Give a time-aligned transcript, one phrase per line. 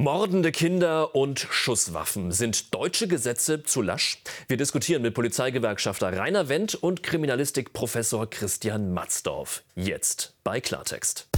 [0.00, 2.32] Mordende Kinder und Schusswaffen.
[2.32, 4.22] Sind deutsche Gesetze zu lasch?
[4.48, 9.62] Wir diskutieren mit Polizeigewerkschafter Rainer Wendt und Kriminalistikprofessor Christian Matzdorf.
[9.74, 11.28] Jetzt bei Klartext.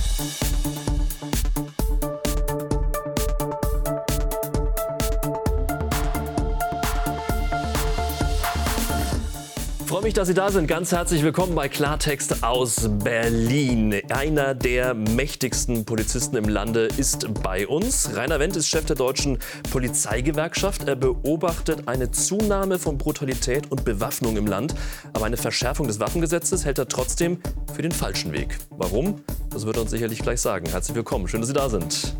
[10.03, 10.66] Freue mich, dass Sie da sind.
[10.66, 14.02] Ganz herzlich willkommen bei Klartext aus Berlin.
[14.11, 18.11] Einer der mächtigsten Polizisten im Lande ist bei uns.
[18.16, 19.38] Rainer Wendt ist Chef der deutschen
[19.70, 20.88] Polizeigewerkschaft.
[20.88, 24.74] Er beobachtet eine Zunahme von Brutalität und Bewaffnung im Land.
[25.12, 27.38] Aber eine Verschärfung des Waffengesetzes hält er trotzdem
[27.73, 28.59] für den falschen Weg.
[28.71, 29.23] Warum?
[29.51, 30.69] Das wird er uns sicherlich gleich sagen.
[30.69, 31.29] Herzlich willkommen.
[31.29, 32.16] Schön, dass Sie da sind.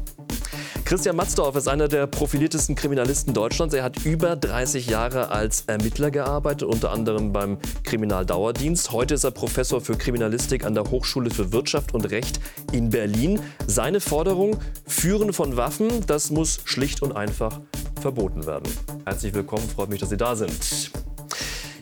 [0.93, 3.75] Christian Matzdorf ist einer der profiliertesten Kriminalisten Deutschlands.
[3.75, 8.93] Er hat über 30 Jahre als Ermittler gearbeitet, unter anderem beim Kriminaldauerdienst.
[8.93, 12.41] Heute ist er Professor für Kriminalistik an der Hochschule für Wirtschaft und Recht
[12.73, 13.41] in Berlin.
[13.67, 17.63] Seine Forderung, Führen von Waffen, das muss schlicht und einfach
[18.03, 18.71] verboten werden.
[19.07, 20.91] Herzlich willkommen, freut mich, dass Sie da sind.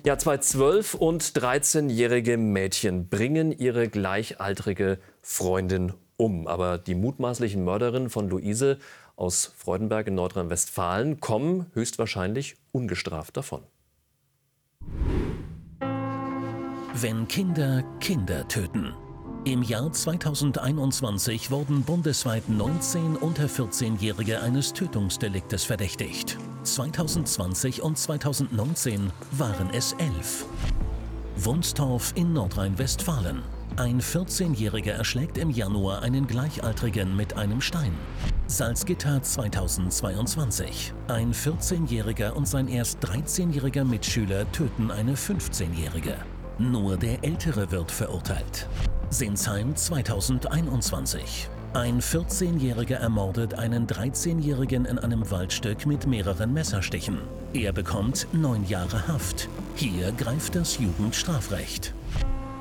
[0.07, 6.47] Ja, zwei 12- und 13-jährige Mädchen bringen ihre gleichaltrige Freundin um.
[6.47, 8.79] Aber die mutmaßlichen Mörderinnen von Luise
[9.17, 13.63] aus Freudenberg in Nordrhein-Westfalen kommen höchstwahrscheinlich ungestraft davon.
[16.95, 18.93] Wenn Kinder Kinder töten.
[19.47, 26.37] Im Jahr 2021 wurden bundesweit 19 unter 14-Jährige eines Tötungsdeliktes verdächtigt.
[26.65, 30.45] 2020 und 2019 waren es elf.
[31.37, 33.60] Wunstorf in Nordrhein-Westfalen.
[33.77, 37.93] Ein 14-Jähriger erschlägt im Januar einen Gleichaltrigen mit einem Stein.
[38.47, 40.93] Salzgitter 2022.
[41.09, 46.15] Ein 14-Jähriger und sein erst 13-jähriger Mitschüler töten eine 15-Jährige.
[46.59, 48.69] Nur der Ältere wird verurteilt.
[49.09, 51.49] Sinsheim 2021.
[51.73, 57.19] Ein 14-Jähriger ermordet einen 13-Jährigen in einem Waldstück mit mehreren Messerstichen.
[57.55, 59.49] Er bekommt neun Jahre Haft.
[59.77, 61.95] Hier greift das Jugendstrafrecht.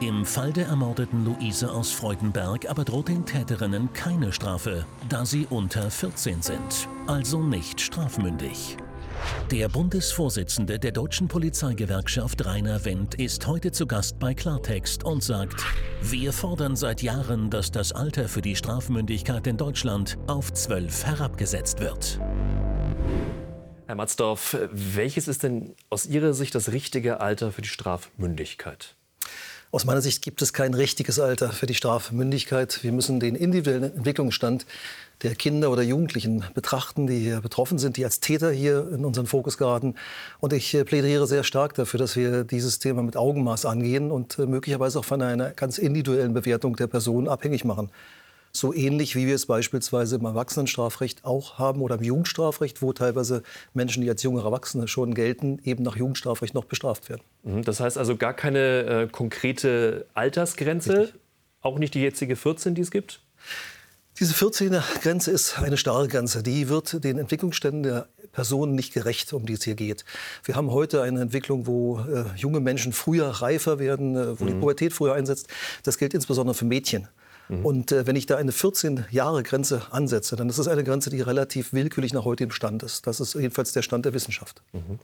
[0.02, 5.46] Im Fall der ermordeten Luise aus Freudenberg aber droht den Täterinnen keine Strafe, da sie
[5.50, 8.78] unter 14 sind, also nicht strafmündig.
[9.52, 15.66] Der Bundesvorsitzende der deutschen Polizeigewerkschaft Rainer Wendt ist heute zu Gast bei Klartext und sagt,
[16.02, 21.82] wir fordern seit Jahren, dass das Alter für die Strafmündigkeit in Deutschland auf 12 herabgesetzt
[21.82, 22.22] wird.
[23.86, 28.96] Herr Matzdorf, welches ist denn aus Ihrer Sicht das richtige Alter für die Strafmündigkeit?
[29.72, 32.82] Aus meiner Sicht gibt es kein richtiges Alter für die Strafmündigkeit.
[32.82, 34.66] Wir müssen den individuellen Entwicklungsstand
[35.22, 39.28] der Kinder oder Jugendlichen betrachten, die hier betroffen sind, die als Täter hier in unseren
[39.28, 39.94] Fokus geraten.
[40.40, 44.40] Und ich äh, plädiere sehr stark dafür, dass wir dieses Thema mit Augenmaß angehen und
[44.40, 47.92] äh, möglicherweise auch von einer ganz individuellen Bewertung der Person abhängig machen.
[48.52, 53.44] So ähnlich wie wir es beispielsweise im Erwachsenenstrafrecht auch haben oder im Jugendstrafrecht, wo teilweise
[53.74, 57.22] Menschen, die als junge Erwachsene schon gelten, eben nach Jugendstrafrecht noch bestraft werden.
[57.44, 61.22] Mhm, das heißt also gar keine äh, konkrete Altersgrenze, Richtig.
[61.62, 63.22] auch nicht die jetzige 14, die es gibt?
[64.20, 66.44] Diese 14er Grenze ist eine starre Grenze.
[66.44, 70.04] Die wird den Entwicklungsständen der Personen nicht gerecht, um die es hier geht.
[70.44, 74.48] Wir haben heute eine Entwicklung, wo äh, junge Menschen früher reifer werden, äh, wo mhm.
[74.48, 75.48] die Pubertät früher einsetzt.
[75.84, 77.08] Das gilt insbesondere für Mädchen.
[77.50, 77.66] Mhm.
[77.66, 81.74] Und äh, wenn ich da eine 14-Jahre-Grenze ansetze, dann ist das eine Grenze, die relativ
[81.74, 83.08] willkürlich nach heutigem Stand ist.
[83.08, 84.62] Das ist jedenfalls der Stand der Wissenschaft.
[84.72, 85.00] Mhm.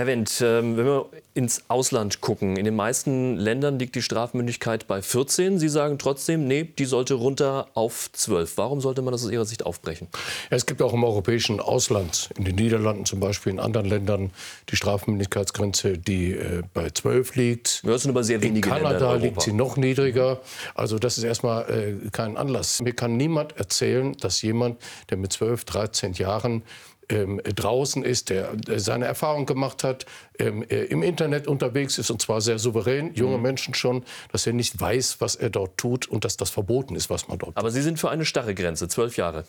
[0.00, 4.86] Herr Wendt, ähm, wenn wir ins Ausland gucken, in den meisten Ländern liegt die Strafmündigkeit
[4.86, 5.58] bei 14.
[5.58, 8.58] Sie sagen trotzdem, nee, die sollte runter auf 12.
[8.58, 10.06] Warum sollte man das aus Ihrer Sicht aufbrechen?
[10.52, 14.30] Ja, es gibt auch im europäischen Ausland, in den Niederlanden zum Beispiel, in anderen Ländern,
[14.68, 17.84] die Strafmündigkeitsgrenze, die äh, bei 12 liegt.
[17.84, 20.38] Das sind aber sehr wenige in Kanada Länder liegt sie noch niedriger.
[20.76, 22.80] Also das ist erstmal äh, kein Anlass.
[22.80, 26.62] Mir kann niemand erzählen, dass jemand, der mit 12, 13 Jahren
[27.08, 30.06] ähm, draußen ist, der, seine Erfahrung gemacht hat,
[30.38, 33.42] ähm, äh, im Internet unterwegs ist und zwar sehr souverän, junge mhm.
[33.42, 37.10] Menschen schon, dass er nicht weiß, was er dort tut und dass das verboten ist,
[37.10, 39.44] was man dort Aber Sie sind für eine starre Grenze, zwölf Jahre.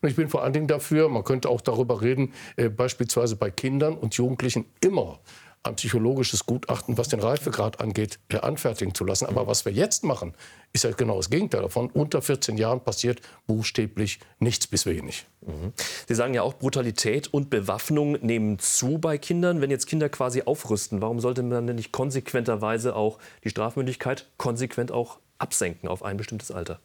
[0.00, 3.50] Und ich bin vor allen Dingen dafür, man könnte auch darüber reden, äh, beispielsweise bei
[3.50, 5.20] Kindern und Jugendlichen immer
[5.62, 9.26] ein psychologisches Gutachten, was den Reifegrad angeht, anfertigen zu lassen.
[9.26, 10.34] Aber was wir jetzt machen,
[10.72, 11.90] ist ja genau das Gegenteil davon.
[11.90, 15.26] Unter 14 Jahren passiert buchstäblich nichts bis wenig.
[15.42, 15.72] Mhm.
[16.06, 19.60] Sie sagen ja auch, Brutalität und Bewaffnung nehmen zu bei Kindern.
[19.60, 24.92] Wenn jetzt Kinder quasi aufrüsten, warum sollte man denn nicht konsequenterweise auch die Strafmündigkeit konsequent
[24.92, 26.80] auch absenken auf ein bestimmtes Alter?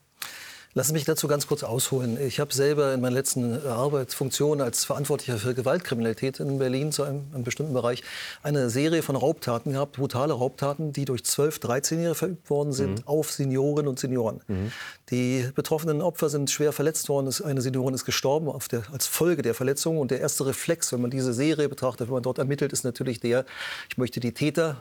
[0.73, 2.17] Lassen Sie mich dazu ganz kurz ausholen.
[2.25, 7.25] Ich habe selber in meiner letzten Arbeitsfunktion als Verantwortlicher für Gewaltkriminalität in Berlin zu einem,
[7.33, 8.03] einem, bestimmten Bereich
[8.41, 13.07] eine Serie von Raubtaten gehabt, brutale Raubtaten, die durch 12-, 13-Jährige verübt worden sind mhm.
[13.07, 14.39] auf Seniorinnen und Senioren.
[14.47, 14.71] Mhm.
[15.09, 17.33] Die betroffenen Opfer sind schwer verletzt worden.
[17.43, 19.97] Eine Seniorin ist gestorben der, als Folge der Verletzung.
[19.97, 23.19] Und der erste Reflex, wenn man diese Serie betrachtet, wenn man dort ermittelt, ist natürlich
[23.19, 23.43] der,
[23.89, 24.77] ich möchte die Täter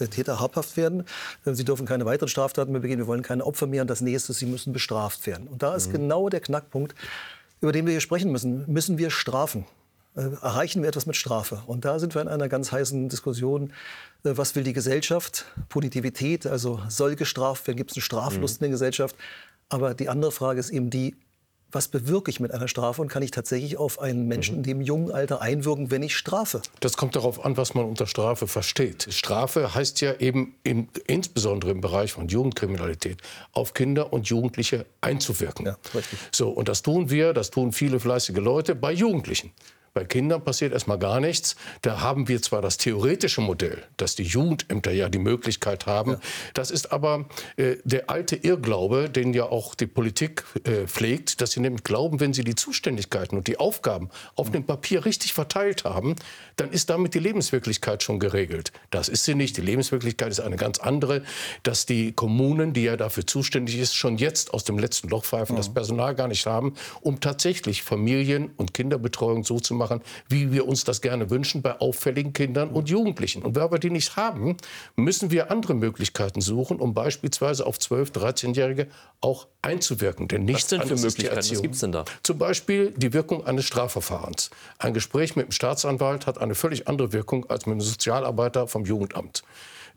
[0.00, 1.04] der Täter habhaft werden.
[1.44, 2.98] Sie dürfen keine weiteren Straftaten mehr begehen.
[2.98, 3.82] Wir wollen keine Opfer mehr.
[3.82, 5.48] Und das nächste, sie müssen bestraft werden.
[5.48, 5.92] Und da ist mhm.
[5.92, 6.94] genau der Knackpunkt,
[7.60, 8.64] über den wir hier sprechen müssen.
[8.66, 9.66] Müssen wir strafen?
[10.16, 11.62] Äh, erreichen wir etwas mit Strafe?
[11.66, 13.72] Und da sind wir in einer ganz heißen Diskussion.
[14.24, 15.44] Äh, was will die Gesellschaft?
[15.68, 17.76] Positivität, also soll gestraft werden?
[17.76, 18.64] Gibt es eine Straflust mhm.
[18.64, 19.16] in der Gesellschaft?
[19.68, 21.14] Aber die andere Frage ist eben die,
[21.70, 24.80] was bewirke ich mit einer Strafe und kann ich tatsächlich auf einen Menschen in dem
[24.80, 26.62] jungen Alter einwirken, wenn ich strafe?
[26.80, 29.08] Das kommt darauf an, was man unter Strafe versteht.
[29.10, 33.20] Strafe heißt ja eben im, insbesondere im Bereich von Jugendkriminalität
[33.52, 35.66] auf Kinder und Jugendliche einzuwirken.
[35.66, 35.76] Ja,
[36.32, 39.52] so und das tun wir, das tun viele fleißige Leute bei Jugendlichen.
[39.94, 41.56] Bei Kindern passiert erstmal gar nichts.
[41.82, 46.12] Da haben wir zwar das theoretische Modell, dass die Jugendämter ja die Möglichkeit haben.
[46.12, 46.20] Ja.
[46.54, 47.26] Das ist aber
[47.56, 52.20] äh, der alte Irrglaube, den ja auch die Politik äh, pflegt, dass sie nämlich glauben,
[52.20, 56.16] wenn sie die Zuständigkeiten und die Aufgaben auf dem Papier richtig verteilt haben,
[56.56, 58.72] dann ist damit die Lebenswirklichkeit schon geregelt.
[58.90, 59.56] Das ist sie nicht.
[59.56, 61.22] Die Lebenswirklichkeit ist eine ganz andere,
[61.62, 65.54] dass die Kommunen, die ja dafür zuständig ist, schon jetzt aus dem letzten Loch pfeifen,
[65.54, 65.58] mhm.
[65.58, 70.68] das Personal gar nicht haben, um tatsächlich Familien- und Kinderbetreuung so zu machen, wie wir
[70.68, 73.42] uns das gerne wünschen bei auffälligen Kindern und Jugendlichen.
[73.42, 74.56] Und wenn wir die nicht haben,
[74.96, 78.88] müssen wir andere Möglichkeiten suchen, um beispielsweise auf 12-, 13-Jährige
[79.20, 80.28] auch einzuwirken.
[80.28, 81.36] Denn nichts Was denn für Möglichkeiten?
[81.36, 82.04] Was gibt es denn da?
[82.22, 84.50] Zum Beispiel die Wirkung eines Strafverfahrens.
[84.78, 88.84] Ein Gespräch mit dem Staatsanwalt hat eine völlig andere Wirkung als mit einem Sozialarbeiter vom
[88.84, 89.42] Jugendamt.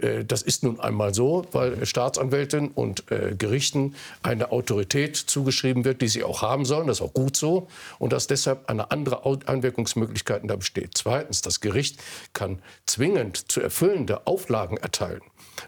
[0.02, 6.02] Äh, das ist nun einmal so, weil Staatsanwälten und äh, Gerichten eine Autorität zugeschrieben wird,
[6.02, 6.88] die sie auch haben sollen.
[6.88, 7.68] Das ist auch gut so.
[8.00, 10.92] Und dass deshalb eine andere Einwirkungsmöglichkeiten da besteht.
[10.96, 12.02] Zweitens, das Gericht
[12.34, 15.22] kann zwingend zu erfüllende Auflagen erteilen.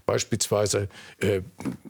[0.06, 0.90] Beispielsweise
[1.20, 1.42] äh,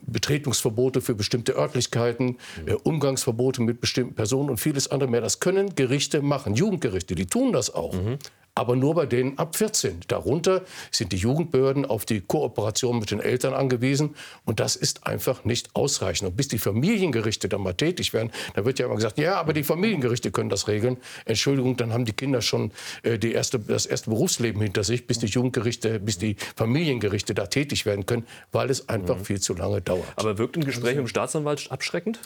[0.07, 5.21] Betretungsverbote für bestimmte Örtlichkeiten, äh, Umgangsverbote mit bestimmten Personen und vieles andere mehr.
[5.21, 7.93] Das können Gerichte machen, Jugendgerichte, die tun das auch.
[7.93, 8.17] Mhm
[8.55, 10.01] aber nur bei denen ab 14.
[10.07, 10.61] Darunter
[10.91, 14.15] sind die Jugendbehörden auf die Kooperation mit den Eltern angewiesen.
[14.45, 16.29] Und das ist einfach nicht ausreichend.
[16.29, 19.53] Und bis die Familiengerichte dann mal tätig werden, da wird ja immer gesagt, ja, aber
[19.53, 20.97] die Familiengerichte können das regeln.
[21.25, 22.71] Entschuldigung, dann haben die Kinder schon
[23.01, 27.47] äh, die erste, das erste Berufsleben hinter sich, bis die Jugendgerichte, bis die Familiengerichte da
[27.47, 29.25] tätig werden können, weil es einfach mhm.
[29.25, 30.07] viel zu lange dauert.
[30.15, 32.19] Aber wirkt ein Gespräch mit dem Staatsanwalt abschreckend?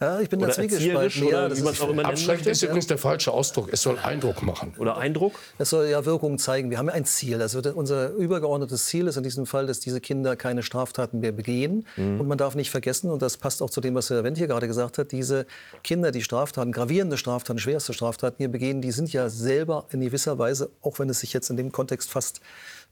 [0.00, 1.28] Ja, ich bin oder da zwiegespalten.
[1.28, 3.68] Ja, auch immer Abschreckend ist übrigens der falsche Ausdruck.
[3.70, 4.74] Es soll Eindruck machen.
[4.78, 5.38] Oder Eindruck?
[5.70, 6.70] Soll ja Wirkung zeigen.
[6.70, 7.40] Wir haben ja ein Ziel.
[7.40, 11.86] Also unser übergeordnetes Ziel ist in diesem Fall, dass diese Kinder keine Straftaten mehr begehen.
[11.96, 12.18] Mhm.
[12.18, 14.48] Und man darf nicht vergessen, und das passt auch zu dem, was Herr Wendt hier
[14.48, 15.46] gerade gesagt hat, diese
[15.84, 20.38] Kinder, die Straftaten, gravierende Straftaten, schwerste Straftaten hier begehen, die sind ja selber in gewisser
[20.38, 22.40] Weise, auch wenn es sich jetzt in dem Kontext fast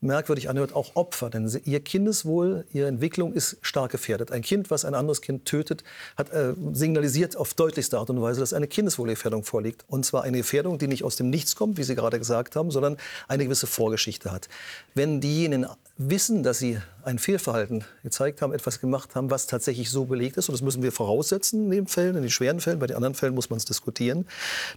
[0.00, 1.30] merkwürdig anhört, auch Opfer.
[1.30, 4.30] Denn ihr Kindeswohl, ihre Entwicklung ist stark gefährdet.
[4.30, 5.84] Ein Kind, was ein anderes Kind tötet,
[6.16, 9.84] hat äh, signalisiert auf deutlichste Art und Weise, dass eine Kindeswohlgefährdung vorliegt.
[9.88, 12.70] Und zwar eine Gefährdung, die nicht aus dem Nichts kommt, wie Sie gerade gesagt haben,
[12.70, 12.96] sondern
[13.26, 14.48] eine gewisse Vorgeschichte hat.
[14.94, 15.66] Wenn diejenigen
[15.98, 20.48] wissen, dass sie ein Fehlverhalten gezeigt haben, etwas gemacht haben, was tatsächlich so belegt ist,
[20.48, 23.14] und das müssen wir voraussetzen in den Fällen, in den schweren Fällen, bei den anderen
[23.14, 24.26] Fällen muss man es diskutieren,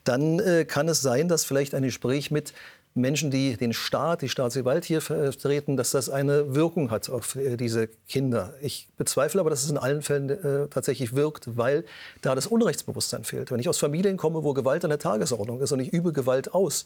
[0.03, 2.53] dann äh, kann es sein, dass vielleicht ein Gespräch mit
[2.94, 7.56] Menschen, die den Staat, die Staatsgewalt hier vertreten, dass das eine Wirkung hat auf äh,
[7.58, 8.54] diese Kinder.
[8.62, 11.86] Ich bezweifle aber, dass es in allen Fällen äh, tatsächlich wirkt, weil
[12.22, 13.52] da das Unrechtsbewusstsein fehlt.
[13.52, 16.54] Wenn ich aus Familien komme, wo Gewalt an der Tagesordnung ist und ich übe Gewalt
[16.54, 16.86] aus,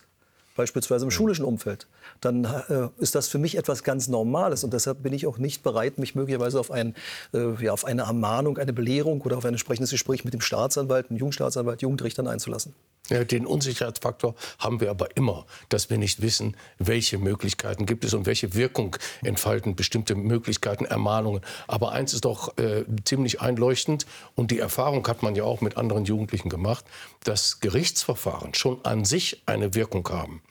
[0.56, 1.88] beispielsweise im schulischen Umfeld,
[2.22, 4.64] dann äh, ist das für mich etwas ganz Normales.
[4.64, 6.96] Und deshalb bin ich auch nicht bereit, mich möglicherweise auf, ein,
[7.34, 11.10] äh, ja, auf eine Ermahnung, eine Belehrung oder auf ein entsprechendes Gespräch mit dem Staatsanwalt,
[11.10, 12.74] dem Jugendstaatsanwalt, Jugendrichtern einzulassen.
[13.10, 18.26] Den Unsicherheitsfaktor haben wir aber immer, dass wir nicht wissen, welche Möglichkeiten gibt es und
[18.26, 21.42] welche Wirkung entfalten bestimmte Möglichkeiten, Ermahnungen.
[21.68, 25.78] Aber eins ist doch äh, ziemlich einleuchtend und die Erfahrung hat man ja auch mit
[25.78, 26.86] anderen Jugendlichen gemacht,
[27.24, 30.42] dass Gerichtsverfahren schon an sich eine Wirkung haben.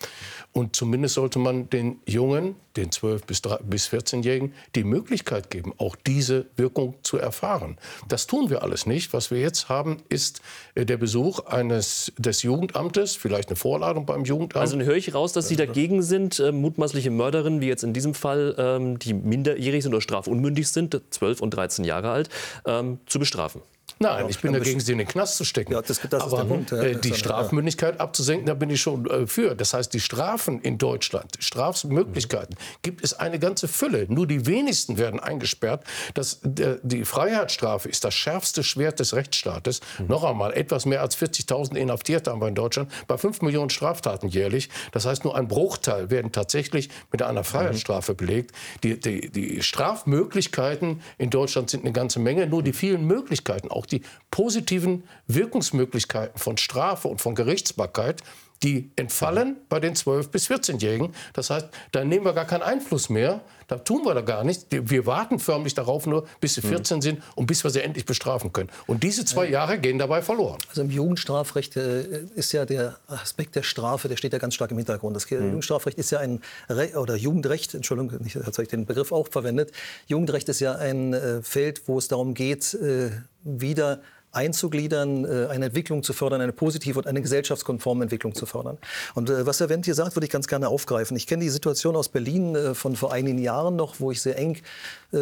[0.52, 5.96] Und zumindest sollte man den Jungen, den 12- bis, bis 14-Jährigen, die Möglichkeit geben, auch
[5.96, 7.76] diese Wirkung zu erfahren.
[8.06, 9.12] Das tun wir alles nicht.
[9.12, 10.42] Was wir jetzt haben, ist
[10.76, 14.60] äh, der Besuch eines, des Jugendamtes, vielleicht eine Vorladung beim Jugendamt.
[14.60, 18.14] Also höre ich raus, dass Sie dagegen sind, äh, mutmaßliche Mörderinnen, wie jetzt in diesem
[18.14, 22.28] Fall, ähm, die minderjährig sind oder strafunmündig sind, 12 und 13 Jahre alt,
[22.66, 23.62] ähm, zu bestrafen.
[23.98, 25.72] Nein, ich bin dagegen, sie in den Knast zu stecken.
[25.72, 26.70] Ja, das, das Aber Punkt.
[26.70, 29.54] Ja, äh, die Strafmündigkeit abzusenken, da bin ich schon äh, für.
[29.54, 34.06] Das heißt, die Strafen in Deutschland, Strafmöglichkeiten, gibt es eine ganze Fülle.
[34.08, 35.84] Nur die wenigsten werden eingesperrt.
[36.14, 39.80] Das, der, die Freiheitsstrafe ist das schärfste Schwert des Rechtsstaates.
[39.98, 40.06] Mhm.
[40.08, 44.28] Noch einmal, etwas mehr als 40.000 Inhaftierte haben wir in Deutschland bei 5 Millionen Straftaten
[44.28, 44.68] jährlich.
[44.92, 48.52] Das heißt, nur ein Bruchteil werden tatsächlich mit einer Freiheitsstrafe belegt.
[48.82, 52.46] Die, die, die Strafmöglichkeiten in Deutschland sind eine ganze Menge.
[52.46, 58.22] Nur die vielen Möglichkeiten, auch die positiven Wirkungsmöglichkeiten von Strafe und von Gerichtsbarkeit,
[58.64, 61.14] die entfallen bei den 12- bis 14-Jährigen.
[61.34, 63.42] Das heißt, da nehmen wir gar keinen Einfluss mehr.
[63.66, 64.66] Da tun wir da gar nichts.
[64.70, 67.02] Wir warten förmlich darauf nur, bis sie 14 mhm.
[67.02, 68.70] sind und bis wir sie endlich bestrafen können.
[68.86, 70.58] Und diese zwei Jahre gehen dabei verloren.
[70.68, 74.70] Also im Jugendstrafrecht äh, ist ja der Aspekt der Strafe, der steht ja ganz stark
[74.70, 75.14] im Hintergrund.
[75.14, 75.42] Das mhm.
[75.42, 79.72] Jugendstrafrecht ist ja ein Re oder Jugendrecht, Entschuldigung, ich habe den Begriff auch verwendet.
[80.06, 83.10] Jugendrecht ist ja ein äh, Feld, wo es darum geht, äh,
[83.42, 84.00] wieder
[84.34, 88.78] einzugliedern, äh, eine Entwicklung zu fördern, eine positive und eine gesellschaftskonforme Entwicklung zu fördern.
[89.14, 91.16] Und äh, was Herr Wendt hier sagt, würde ich ganz gerne aufgreifen.
[91.16, 94.38] Ich kenne die Situation aus Berlin äh, von vor einigen Jahren noch, wo ich sehr
[94.38, 94.58] eng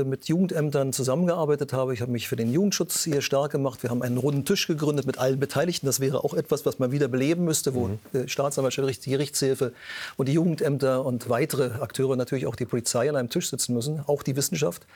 [0.06, 1.92] mit Jugendämtern zusammengearbeitet habe.
[1.92, 3.82] Ich habe mich für den Jugendschutz hier stark gemacht.
[3.82, 5.84] Wir haben einen runden Tisch gegründet mit allen Beteiligten.
[5.84, 8.26] Das wäre auch etwas, was man wieder beleben müsste, wo mhm.
[8.26, 9.74] Staatsanwaltschaft, die Gerichtshilfe
[10.16, 14.00] und die Jugendämter und weitere Akteure, natürlich auch die Polizei an einem Tisch sitzen müssen,
[14.06, 14.86] auch die Wissenschaft.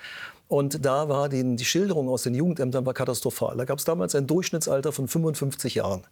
[0.48, 3.56] Und da war die, die Schilderung aus den Jugendämtern war katastrophal.
[3.56, 6.02] Da gab es damals ein Durchschnittsalter von 55 Jahren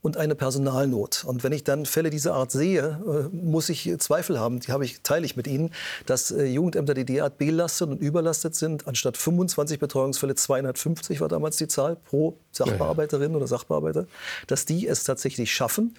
[0.00, 1.24] und eine Personalnot.
[1.24, 4.86] Und wenn ich dann Fälle dieser Art sehe, äh, muss ich Zweifel haben, die habe
[4.86, 5.72] ich, teile ich mit Ihnen,
[6.06, 11.58] dass äh, Jugendämter, die derart belastet und überlastet sind, anstatt 25 Betreuungsfälle 250 war damals
[11.58, 14.06] die Zahl pro Sachbearbeiterin oder Sachbearbeiter,
[14.46, 15.94] dass die es tatsächlich schaffen,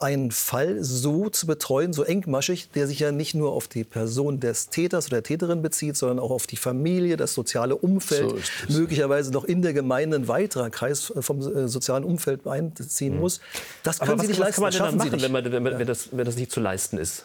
[0.00, 4.40] einen Fall so zu betreuen, so engmaschig, der sich ja nicht nur auf die Person
[4.40, 8.30] des Täters oder der Täterin bezieht, sondern auch auf die Familie, das soziale Umfeld,
[8.68, 13.20] so möglicherweise noch in der Gemeinde ein weiterer Kreis vom äh, sozialen Umfeld einziehen mhm.
[13.20, 13.40] muss.
[13.82, 14.62] Das können Aber Sie was, nicht leisten.
[14.62, 17.24] Was kann man denn machen, wenn, man, wenn, das, wenn das nicht zu leisten ist?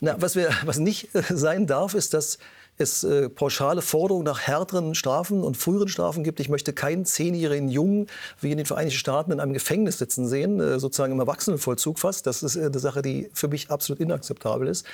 [0.00, 2.38] Na, was, wir, was nicht sein darf, ist, dass
[2.76, 6.40] es äh, pauschale Forderungen nach härteren Strafen und früheren Strafen gibt.
[6.40, 8.08] Ich möchte keinen zehnjährigen Jungen
[8.40, 12.26] wie in den Vereinigten Staaten in einem Gefängnis sitzen sehen, äh, sozusagen im Erwachsenenvollzug fast.
[12.26, 14.86] Das ist äh, eine Sache, die für mich absolut inakzeptabel ist.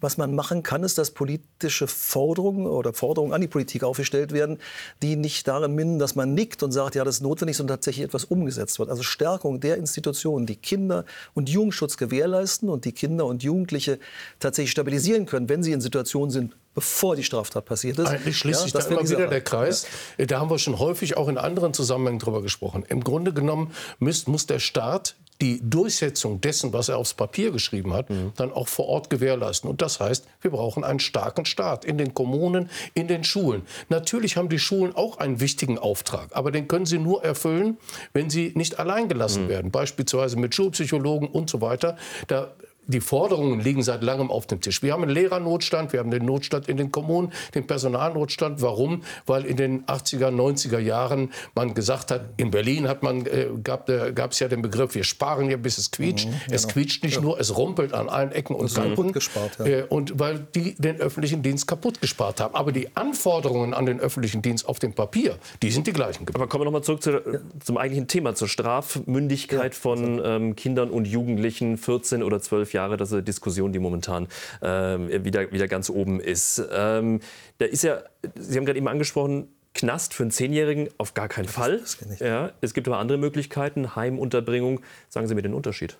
[0.00, 4.58] Was man machen kann, ist, dass politische Forderungen oder Forderungen an die Politik aufgestellt werden,
[5.02, 8.04] die nicht darin münden, dass man nickt und sagt, ja, das ist notwendig, sondern tatsächlich
[8.04, 8.90] etwas umgesetzt wird.
[8.90, 13.98] Also Stärkung der Institutionen, die Kinder- und Jugendschutz gewährleisten und die Kinder und Jugendliche
[14.38, 18.08] tatsächlich stabilisieren können, wenn sie in Situationen sind, bevor die Straftat passiert ist.
[18.08, 19.86] Eigentlich schließt ja, sich da immer wieder der Kreis.
[20.18, 20.26] Ja.
[20.26, 22.84] Da haben wir schon häufig auch in anderen Zusammenhängen drüber gesprochen.
[22.88, 27.92] Im Grunde genommen muss, muss der Staat die Durchsetzung dessen, was er aufs Papier geschrieben
[27.92, 28.32] hat, mhm.
[28.36, 29.68] dann auch vor Ort gewährleisten.
[29.68, 33.62] Und das heißt, wir brauchen einen starken Staat in den Kommunen, in den Schulen.
[33.88, 37.78] Natürlich haben die Schulen auch einen wichtigen Auftrag, aber den können sie nur erfüllen,
[38.12, 39.48] wenn sie nicht allein gelassen mhm.
[39.48, 41.96] werden, beispielsweise mit Schulpsychologen und so weiter.
[42.28, 42.54] Da
[42.86, 44.82] die Forderungen liegen seit langem auf dem Tisch.
[44.82, 48.60] Wir haben einen Lehrernotstand, wir haben den Notstand in den Kommunen, den Personalnotstand.
[48.62, 49.02] Warum?
[49.26, 53.88] Weil in den 80er, 90er Jahren man gesagt hat, in Berlin hat man, äh, gab
[53.88, 56.26] es ja den Begriff, wir sparen hier, bis es quietscht.
[56.26, 56.54] Mhm, genau.
[56.54, 57.20] Es quietscht nicht ja.
[57.20, 59.12] nur, es rumpelt an allen Ecken und Kanten.
[59.12, 59.66] Gespart, ja.
[59.66, 62.54] äh, und weil die den öffentlichen Dienst kaputt gespart haben.
[62.54, 66.26] Aber die Anforderungen an den öffentlichen Dienst auf dem Papier, die sind die gleichen.
[66.34, 67.20] Aber kommen wir noch mal zurück zu, ja.
[67.62, 72.98] zum eigentlichen Thema, zur Strafmündigkeit von ähm, Kindern und Jugendlichen, 14 oder 12 Jahre.
[72.98, 74.28] Das ist eine Diskussion, die momentan
[74.60, 76.62] äh, wieder, wieder ganz oben ist.
[76.70, 77.20] Ähm,
[77.58, 78.02] da ist ja,
[78.34, 81.78] Sie haben gerade eben angesprochen, Knast für einen Zehnjährigen auf gar keinen Fall.
[81.78, 84.80] Das, das ja, es gibt aber andere Möglichkeiten, Heimunterbringung.
[85.08, 85.96] Sagen Sie mir den Unterschied.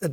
[0.00, 0.10] Äh,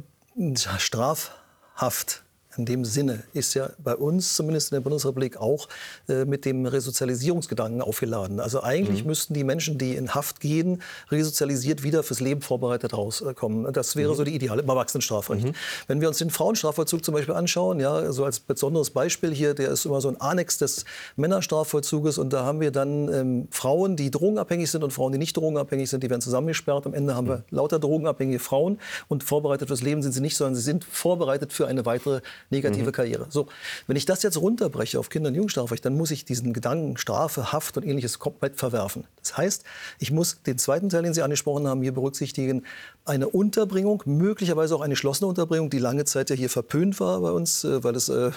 [0.55, 2.24] Strafhaft
[2.57, 5.67] in dem Sinne ist ja bei uns, zumindest in der Bundesrepublik, auch
[6.07, 8.39] äh, mit dem Resozialisierungsgedanken aufgeladen.
[8.39, 9.09] Also eigentlich mhm.
[9.09, 13.71] müssten die Menschen, die in Haft gehen, resozialisiert wieder fürs Leben vorbereitet rauskommen.
[13.73, 14.15] Das wäre mhm.
[14.15, 15.45] so die Ideale im Erwachsenenstrafrecht.
[15.45, 15.53] Mhm.
[15.87, 19.69] Wenn wir uns den Frauenstrafvollzug zum Beispiel anschauen, ja, so als besonderes Beispiel hier, der
[19.69, 20.85] ist immer so ein Annex des
[21.15, 25.35] Männerstrafvollzuges und da haben wir dann ähm, Frauen, die drogenabhängig sind und Frauen, die nicht
[25.35, 26.85] drogenabhängig sind, die werden zusammengesperrt.
[26.85, 27.43] Am Ende haben wir mhm.
[27.51, 31.67] lauter drogenabhängige Frauen und vorbereitet fürs Leben sind sie nicht, sondern sie sind vorbereitet für
[31.67, 32.91] eine weitere negative mhm.
[32.91, 33.27] Karriere.
[33.29, 33.47] So,
[33.87, 37.51] wenn ich das jetzt runterbreche auf Kinder- und Jugendstrafrecht, dann muss ich diesen Gedanken Strafe,
[37.51, 39.05] Haft und ähnliches komplett verwerfen.
[39.21, 39.63] Das heißt,
[39.99, 42.63] ich muss den zweiten Teil, den Sie angesprochen haben, hier berücksichtigen.
[43.05, 47.31] Eine Unterbringung, möglicherweise auch eine geschlossene Unterbringung, die lange Zeit ja hier verpönt war bei
[47.31, 48.31] uns, äh, weil es äh,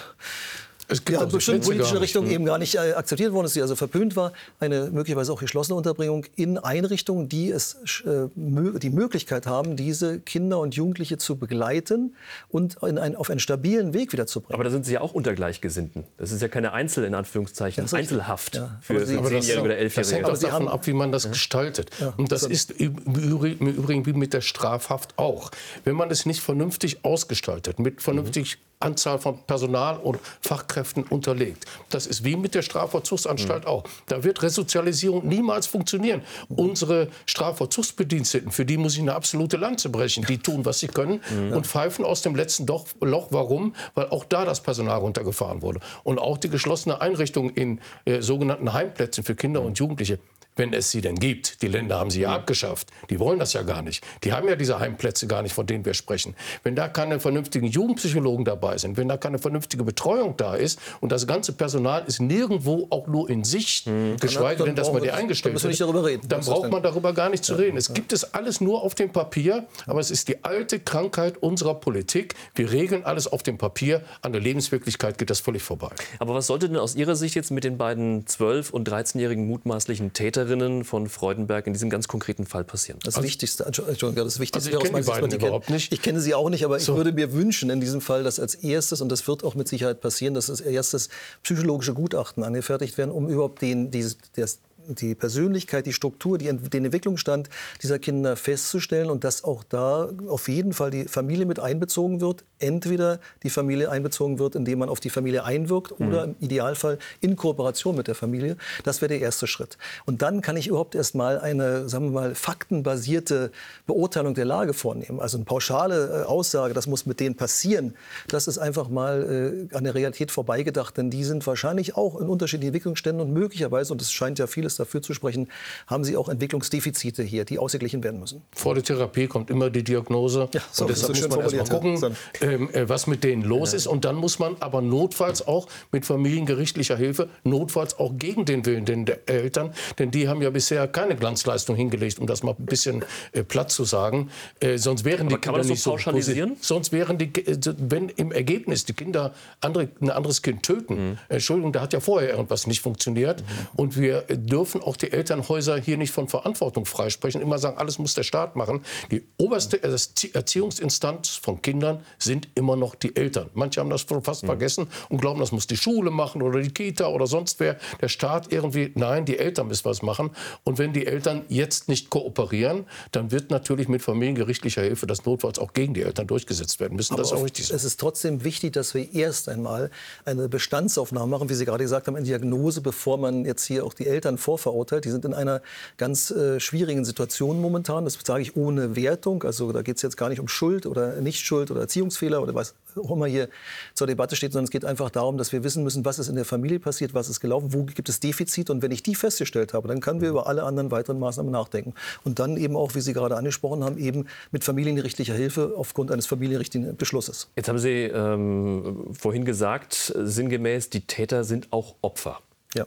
[0.89, 2.33] es gibt ja, bestimmte politische Richtung ne?
[2.33, 4.33] eben gar nicht äh, akzeptiert worden ist, die also verpönt war.
[4.59, 10.59] Eine möglicherweise auch geschlossene Unterbringung in Einrichtungen, die es äh, die Möglichkeit haben, diese Kinder
[10.59, 12.15] und Jugendliche zu begleiten
[12.49, 14.55] und ein, auf einen stabilen Weg wieder zu bringen.
[14.55, 16.05] Aber da sind Sie ja auch unter Gleichgesinnten.
[16.17, 18.79] Das ist ja keine Einzel in Anführungszeichen ja, Einzelhaft ja.
[18.81, 19.95] für, Zehnjährige oder Elfjährige.
[19.95, 21.29] Das hängt auch davon ab, wie man das ja.
[21.29, 21.91] gestaltet.
[22.17, 25.51] und das ist im Übrigen wie mit der Strafhaft auch.
[25.83, 28.69] Wenn man es nicht vernünftig ausgestaltet, mit vernünftig mhm.
[28.79, 30.78] Anzahl von Personal und Fachkräften
[31.09, 31.65] unterlegt.
[31.89, 33.69] Das ist wie mit der Strafvollzugsanstalt mhm.
[33.69, 33.83] auch.
[34.07, 36.21] Da wird Resozialisierung niemals funktionieren.
[36.49, 36.55] Mhm.
[36.55, 40.25] Unsere Strafvollzugsbediensteten, für die muss ich eine absolute Lanze brechen.
[40.25, 41.53] Die tun, was sie können mhm.
[41.53, 43.27] und pfeifen aus dem letzten Loch.
[43.29, 43.75] Warum?
[43.95, 45.79] Weil auch da das Personal runtergefahren wurde.
[46.03, 50.19] Und auch die geschlossene Einrichtung in äh, sogenannten Heimplätzen für Kinder und Jugendliche
[50.59, 51.61] wenn es sie denn gibt.
[51.61, 52.89] Die Länder haben sie ja abgeschafft.
[53.09, 54.03] Die wollen das ja gar nicht.
[54.25, 56.35] Die haben ja diese Heimplätze gar nicht, von denen wir sprechen.
[56.63, 61.11] Wenn da keine vernünftigen Jugendpsychologen dabei sind, wenn da keine vernünftige Betreuung da ist und
[61.13, 64.17] das ganze Personal ist nirgendwo auch nur in Sicht, mhm.
[64.19, 67.55] geschweige denn, dass man die eingestellt hat, dann, dann braucht man darüber gar nicht zu
[67.55, 67.77] reden.
[67.77, 71.75] Es gibt es alles nur auf dem Papier, aber es ist die alte Krankheit unserer
[71.75, 72.35] Politik.
[72.55, 74.03] Wir regeln alles auf dem Papier.
[74.21, 75.89] An der Lebenswirklichkeit geht das völlig vorbei.
[76.19, 80.11] Aber was sollte denn aus Ihrer Sicht jetzt mit den beiden 12- und 13-jährigen mutmaßlichen
[80.11, 82.99] Täterinnen Täterinnen von Freudenberg in diesem ganz konkreten Fall passieren?
[83.03, 85.91] Das also, Wichtigste, Entschuldigung, das Wichtigste also ich kenne die beiden überhaupt nicht.
[85.91, 86.93] Ich kenne sie auch nicht, aber so.
[86.93, 89.67] ich würde mir wünschen in diesem Fall, dass als erstes, und das wird auch mit
[89.67, 91.09] Sicherheit passieren, dass als erstes
[91.43, 96.85] psychologische Gutachten angefertigt werden, um überhaupt den, dieses, das, die Persönlichkeit, die Struktur, die, den
[96.85, 97.49] Entwicklungsstand
[97.81, 102.43] dieser Kinder festzustellen und dass auch da auf jeden Fall die Familie mit einbezogen wird.
[102.59, 106.07] Entweder die Familie einbezogen wird, indem man auf die Familie einwirkt mhm.
[106.07, 108.57] oder im Idealfall in Kooperation mit der Familie.
[108.83, 109.77] Das wäre der erste Schritt.
[110.05, 113.51] Und dann kann ich überhaupt erst mal eine, sagen wir mal, faktenbasierte
[113.87, 115.19] Beurteilung der Lage vornehmen.
[115.19, 117.95] Also eine pauschale äh, Aussage, das muss mit denen passieren,
[118.27, 120.97] das ist einfach mal äh, an der Realität vorbeigedacht.
[120.97, 124.75] Denn die sind wahrscheinlich auch in unterschiedlichen Entwicklungsständen und möglicherweise, und es scheint ja vieles
[124.75, 125.49] dafür zu sprechen,
[125.87, 128.41] haben sie auch Entwicklungsdefizite hier, die ausgeglichen werden müssen.
[128.51, 130.49] Vor der Therapie kommt immer die Diagnose.
[130.53, 132.15] Ja, so, und deshalb muss man erst mal gucken,
[132.49, 133.87] ähm, äh, was mit denen los ist.
[133.87, 139.05] Und dann muss man aber notfalls auch mit familiengerichtlicher Hilfe, notfalls auch gegen den Willen
[139.05, 143.03] der Eltern, denn die haben ja bisher keine Glanzleistung hingelegt, um das mal ein bisschen
[143.33, 144.29] äh, platt zu sagen.
[144.59, 146.57] Äh, sonst wären aber die Kinder nicht so pauschalisieren?
[146.61, 151.17] Sonst wären die, äh, wenn im Ergebnis die Kinder andere, ein anderes Kind töten, mhm.
[151.29, 153.41] Entschuldigung, da hat ja vorher irgendwas nicht funktioniert.
[153.41, 153.45] Mhm.
[153.75, 157.97] Und wir dürfen dürfen auch die Elternhäuser hier nicht von Verantwortung freisprechen, immer sagen, alles
[157.99, 158.81] muss der Staat machen.
[159.11, 163.49] Die oberste Erziehungsinstanz von Kindern sind immer noch die Eltern.
[163.53, 164.47] Manche haben das fast mhm.
[164.47, 167.77] vergessen und glauben, das muss die Schule machen oder die Kita oder sonst wer.
[168.01, 170.31] Der Staat irgendwie, nein, die Eltern müssen was machen.
[170.63, 175.59] Und wenn die Eltern jetzt nicht kooperieren, dann wird natürlich mit familiengerichtlicher Hilfe das notfalls
[175.59, 177.13] auch gegen die Eltern durchgesetzt werden müssen.
[177.13, 177.75] Aber das ist auch richtig so.
[177.75, 179.89] Es ist trotzdem wichtig, dass wir erst einmal
[180.25, 183.93] eine Bestandsaufnahme machen, wie Sie gerade gesagt haben, eine Diagnose, bevor man jetzt hier auch
[183.93, 185.05] die Eltern vor vorverurteilt.
[185.05, 185.61] Die sind in einer
[185.97, 188.03] ganz äh, schwierigen Situation momentan.
[188.03, 189.43] Das sage ich ohne Wertung.
[189.43, 192.75] Also da geht es jetzt gar nicht um Schuld oder Nichtschuld oder Erziehungsfehler oder was
[192.95, 193.49] auch immer hier
[193.93, 196.35] zur Debatte steht, sondern es geht einfach darum, dass wir wissen müssen, was ist in
[196.35, 198.71] der Familie passiert, was ist gelaufen, wo gibt es Defizite.
[198.71, 201.93] Und wenn ich die festgestellt habe, dann können wir über alle anderen weiteren Maßnahmen nachdenken.
[202.23, 206.27] Und dann eben auch, wie Sie gerade angesprochen haben, eben mit familienrechtlicher Hilfe aufgrund eines
[206.27, 207.49] familienrechtlichen Beschlusses.
[207.55, 212.39] Jetzt haben Sie ähm, vorhin gesagt, sinngemäß, die Täter sind auch Opfer.
[212.75, 212.85] Ja.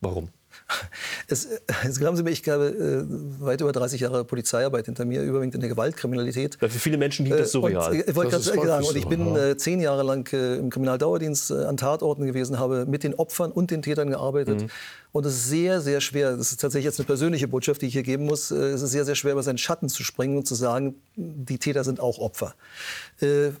[0.00, 0.28] Warum?
[1.28, 1.48] Es,
[1.84, 5.54] jetzt glauben Sie mir, ich habe äh, weit über 30 Jahre Polizeiarbeit hinter mir, überwiegend
[5.56, 6.56] in der Gewaltkriminalität.
[6.60, 7.94] Für viele Menschen klingt das surreal.
[7.94, 11.50] Äh, ich wollte gerade sagen, und ich bin äh, zehn Jahre lang äh, im Kriminaldauerdienst
[11.50, 14.62] äh, an Tatorten gewesen, habe mit den Opfern und den Tätern gearbeitet.
[14.62, 14.68] Mhm.
[15.12, 17.94] Und es ist sehr, sehr schwer, das ist tatsächlich jetzt eine persönliche Botschaft, die ich
[17.94, 20.46] hier geben muss, äh, es ist sehr, sehr schwer, über seinen Schatten zu springen und
[20.46, 22.54] zu sagen, die Täter sind auch Opfer.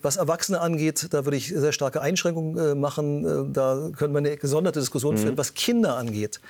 [0.02, 3.52] Was Erwachsene angeht, da würde ich sehr starke Einschränkungen machen.
[3.52, 5.18] Da können wir eine gesonderte Diskussion mhm.
[5.18, 5.38] führen.
[5.38, 6.40] Was Kinder angeht,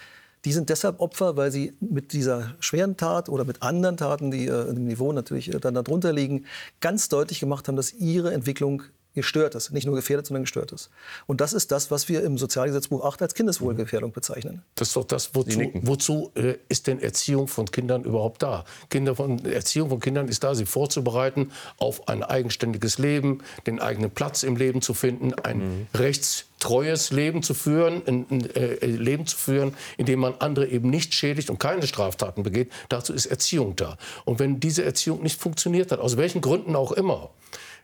[0.47, 4.47] die sind deshalb Opfer, weil sie mit dieser schweren Tat oder mit anderen Taten, die
[4.47, 6.45] äh, im Niveau natürlich äh, dann darunter liegen,
[6.81, 8.85] ganz deutlich gemacht haben, dass ihre Entwicklung
[9.17, 9.73] gestört ist.
[9.73, 10.91] Nicht nur gefährdet, sondern gestört ist.
[11.27, 14.63] Und das ist das, was wir im Sozialgesetzbuch 8 als Kindeswohlgefährdung bezeichnen.
[14.77, 18.65] Das ist doch das, wozu, wozu äh, ist denn Erziehung von Kindern überhaupt da?
[18.91, 24.11] Kinder von, Erziehung von Kindern ist da, sie vorzubereiten auf ein eigenständiges Leben, den eigenen
[24.11, 25.87] Platz im Leben zu finden, ein mhm.
[25.95, 30.91] rechtstreues Leben zu führen, ein, ein äh, Leben zu führen, in dem man andere eben
[30.91, 32.71] nicht schädigt und keine Straftaten begeht.
[32.91, 33.97] Dazu ist Erziehung da.
[34.27, 37.31] Und wenn diese Erziehung nicht funktioniert hat, aus welchen Gründen auch immer,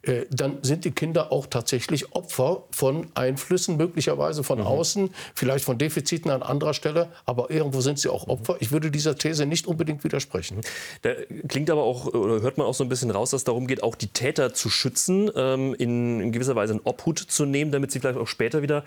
[0.02, 4.66] äh, dann sind die Kinder auch tatsächlich Opfer von Einflüssen, möglicherweise von mhm.
[4.66, 8.56] außen, vielleicht von Defiziten an anderer Stelle, aber irgendwo sind sie auch Opfer.
[8.60, 10.60] Ich würde dieser These nicht unbedingt widersprechen.
[11.02, 11.10] Da
[11.48, 13.82] klingt aber auch, oder hört man auch so ein bisschen raus, dass es darum geht,
[13.82, 17.92] auch die Täter zu schützen, ähm, in, in gewisser Weise in Obhut zu nehmen, damit
[17.92, 18.84] sie vielleicht auch später wieder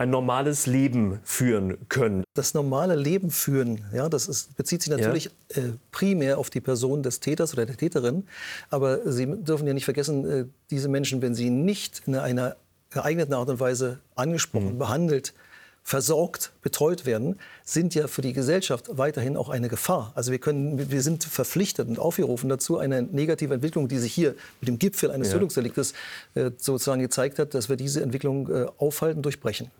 [0.00, 2.24] ein normales Leben führen können.
[2.32, 5.62] Das normale Leben führen, ja, das ist, bezieht sich natürlich ja.
[5.62, 8.24] äh, primär auf die Person des Täters oder der Täterin.
[8.70, 12.56] Aber Sie dürfen ja nicht vergessen, äh, diese Menschen, wenn sie nicht in einer
[12.88, 14.78] geeigneten Art und Weise angesprochen, mhm.
[14.78, 15.34] behandelt,
[15.82, 20.12] versorgt, betreut werden, sind ja für die Gesellschaft weiterhin auch eine Gefahr.
[20.14, 24.34] Also wir, können, wir sind verpflichtet und aufgerufen dazu, eine negative Entwicklung, die sich hier
[24.60, 25.34] mit dem Gipfel eines ja.
[25.34, 25.94] Tötungsdeliktes
[26.34, 29.70] äh, sozusagen gezeigt hat, dass wir diese Entwicklung äh, aufhalten, durchbrechen.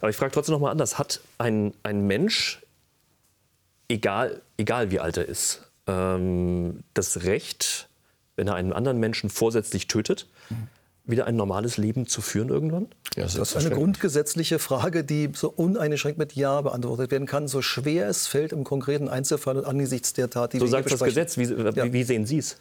[0.00, 0.98] Aber ich frage trotzdem noch mal anders.
[0.98, 2.62] Hat ein, ein Mensch,
[3.88, 7.88] egal, egal wie alt er ist, ähm, das Recht,
[8.36, 10.68] wenn er einen anderen Menschen vorsätzlich tötet, mhm
[11.10, 12.88] wieder ein normales Leben zu führen irgendwann?
[13.16, 17.62] Ja, das ist eine grundgesetzliche Frage, die so uneingeschränkt mit Ja beantwortet werden kann, so
[17.62, 21.00] schwer es fällt im konkreten Einzelfall und angesichts der Tat, die so wir sagt das
[21.00, 21.38] Gesetz.
[21.38, 22.56] Wie, wie, wie sehen Sie es?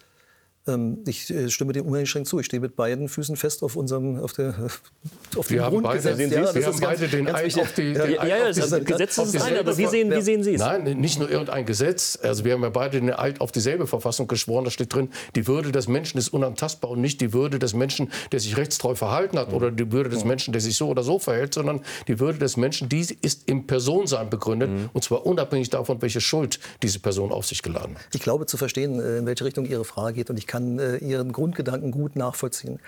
[0.70, 2.40] Ähm, ich äh, stimme dem uneingeschränkt zu.
[2.40, 4.54] Ich stehe mit beiden Füßen fest auf unserem auf der
[5.38, 6.18] auf dem wir Grundgesetz.
[6.18, 9.42] Beide, ja, wir haben beide den Eid auf die, ja, ja, ja, das Gesetz ist
[9.42, 10.60] ein, aber wie sehen, wie sehen Sie es?
[10.60, 12.18] Nein, nicht nur irgendein Gesetz.
[12.22, 14.66] Also wir haben ja beide den Eid auf dieselbe Verfassung geschworen.
[14.66, 18.12] Da steht drin, die Würde des Menschen ist unantastbar und nicht die Würde des Menschen,
[18.32, 21.20] der sich rechtstreu verhalten hat oder die Würde des Menschen, der sich so oder so
[21.20, 24.90] verhält, sondern die Würde des Menschen, die ist im Personensein begründet mhm.
[24.94, 28.04] und zwar unabhängig davon, welche Schuld diese Person auf sich geladen hat.
[28.14, 30.98] Ich glaube zu verstehen, äh, in welche Richtung Ihre Frage geht und ich kann äh,
[30.98, 32.80] Ihren Grundgedanken gut nachvollziehen.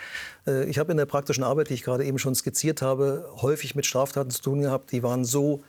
[0.45, 3.75] Äh, ich habe in der praktischen Arbeit, die ich gerade eben schon skizziert habe, häufig
[3.75, 5.63] mit Straftaten zu tun gehabt, die waren so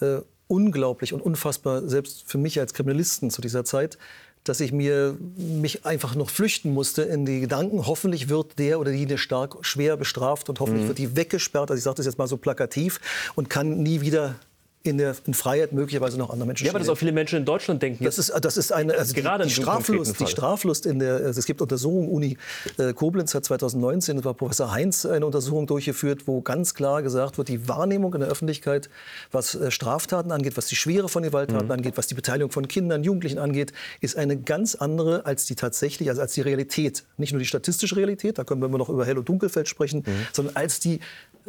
[0.00, 3.98] äh, unglaublich und unfassbar, selbst für mich als Kriminalisten zu dieser Zeit,
[4.44, 8.90] dass ich mir mich einfach noch flüchten musste in die Gedanken, hoffentlich wird der oder
[8.92, 10.88] die stark schwer bestraft und hoffentlich mhm.
[10.88, 11.70] wird die weggesperrt.
[11.70, 13.00] Also ich sage das jetzt mal so plakativ
[13.34, 14.36] und kann nie wieder
[14.84, 16.64] in der in Freiheit möglicherweise noch andere Menschen.
[16.64, 18.04] Ja, aber das auch viele Menschen in Deutschland denken.
[18.04, 21.38] Das ist, das ist eine also gerade die, die Straflust, die Straflust in der also
[21.38, 22.38] es gibt Untersuchungen Uni
[22.78, 27.38] äh, Koblenz hat 2019 das war Professor Heinz eine Untersuchung durchgeführt, wo ganz klar gesagt
[27.38, 28.88] wird, die Wahrnehmung in der Öffentlichkeit,
[29.32, 31.72] was äh, Straftaten angeht, was die Schwere von Gewalttaten mhm.
[31.72, 36.08] angeht, was die Beteiligung von Kindern, Jugendlichen angeht, ist eine ganz andere als die tatsächlich,
[36.08, 37.04] also als die Realität.
[37.16, 40.26] Nicht nur die statistische Realität, da können wir noch über Hell- und Dunkelfeld sprechen, mhm.
[40.32, 41.00] sondern als die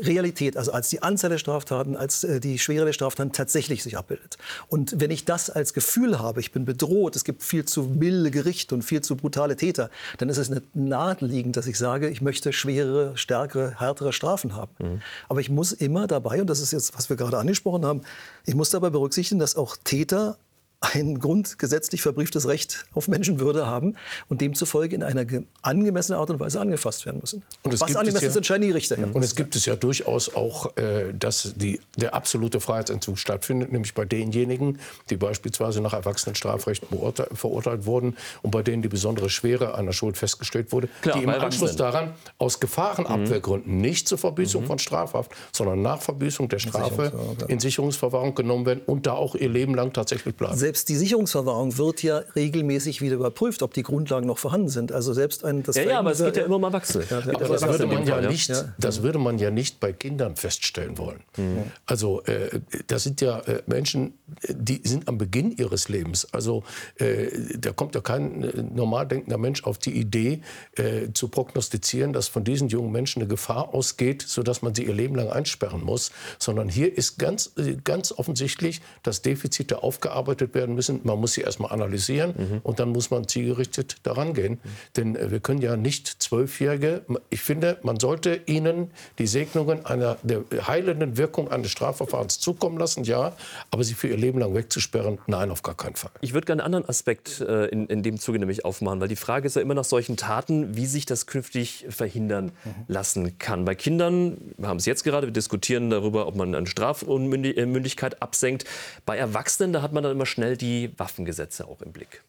[0.01, 3.97] Realität, also als die Anzahl der Straftaten, als äh, die Schwere der Straftaten tatsächlich sich
[3.97, 4.37] abbildet.
[4.67, 8.31] Und wenn ich das als Gefühl habe, ich bin bedroht, es gibt viel zu milde
[8.31, 12.53] Gerichte und viel zu brutale Täter, dann ist es naheliegend, dass ich sage, ich möchte
[12.53, 14.71] schwerere, stärkere, härtere Strafen haben.
[14.79, 15.01] Mhm.
[15.27, 18.01] Aber ich muss immer dabei, und das ist jetzt, was wir gerade angesprochen haben,
[18.45, 20.37] ich muss dabei berücksichtigen, dass auch Täter
[20.81, 23.95] ein grundgesetzlich verbrieftes Recht auf Menschenwürde haben
[24.29, 25.25] und demzufolge in einer
[25.61, 27.43] angemessenen Art und Weise angefasst werden müssen.
[27.63, 28.97] Was angemessen ja, ist, entscheiden die Richter.
[28.97, 29.07] Ja.
[29.11, 33.93] Und es gibt es ja durchaus auch, äh, dass die, der absolute Freiheitsentzug stattfindet, nämlich
[33.93, 36.85] bei denjenigen, die beispielsweise nach Erwachsenenstrafrecht
[37.33, 41.29] verurteilt wurden und bei denen die besondere Schwere einer Schuld festgestellt wurde, Klar, die im
[41.29, 43.81] Anschluss daran aus Gefahrenabwehrgründen mhm.
[43.81, 44.67] nicht zur Verbüßung mhm.
[44.67, 47.11] von Strafhaft, sondern nach Verbüßung der Strafe
[47.49, 51.79] in Sicherungsverwahrung genommen werden und da auch ihr Leben lang tatsächlich bleiben selbst die Sicherungsverwahrung
[51.79, 54.91] wird ja regelmäßig wieder überprüft, ob die Grundlagen noch vorhanden sind.
[54.91, 57.03] Also selbst ein das Ja, ja aber es geht ja immer mal Wachsel.
[57.09, 60.99] Ja, aber das, würde man ja nicht, das würde man ja nicht bei Kindern feststellen
[60.99, 61.21] wollen.
[61.37, 61.63] Mhm.
[61.87, 64.13] Also äh, das sind ja äh, Menschen,
[64.47, 66.31] die sind am Beginn ihres Lebens.
[66.33, 66.63] Also
[66.97, 70.41] äh, da kommt ja kein äh, normal denkender Mensch auf die Idee
[70.75, 74.93] äh, zu prognostizieren, dass von diesen jungen Menschen eine Gefahr ausgeht, sodass man sie ihr
[74.93, 76.11] Leben lang einsperren muss.
[76.37, 80.99] Sondern hier ist ganz, äh, ganz offensichtlich das Defizit der aufgearbeitet werden werden müssen.
[81.03, 82.59] Man muss sie erstmal analysieren mhm.
[82.63, 84.53] und dann muss man zielgerichtet daran gehen.
[84.53, 84.69] Mhm.
[84.97, 90.17] Denn äh, wir können ja nicht Zwölfjährige, ich finde, man sollte ihnen die Segnungen einer,
[90.23, 93.33] der heilenden Wirkung eines Strafverfahrens zukommen lassen, ja,
[93.71, 96.11] aber sie für ihr Leben lang wegzusperren, nein, auf gar keinen Fall.
[96.21, 99.15] Ich würde gerne einen anderen Aspekt äh, in, in dem Zuge nämlich aufmachen, weil die
[99.15, 102.71] Frage ist ja immer nach solchen Taten, wie sich das künftig verhindern mhm.
[102.87, 103.65] lassen kann.
[103.65, 108.65] Bei Kindern, wir haben es jetzt gerade, wir diskutieren darüber, ob man eine Strafmündigkeit absenkt.
[109.05, 112.23] Bei Erwachsenen, da hat man dann immer schnell die Waffengesetze auch im Blick.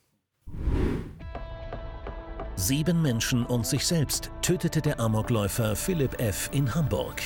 [2.57, 6.51] Sieben Menschen und sich selbst tötete der Amokläufer Philipp F.
[6.53, 7.23] in Hamburg.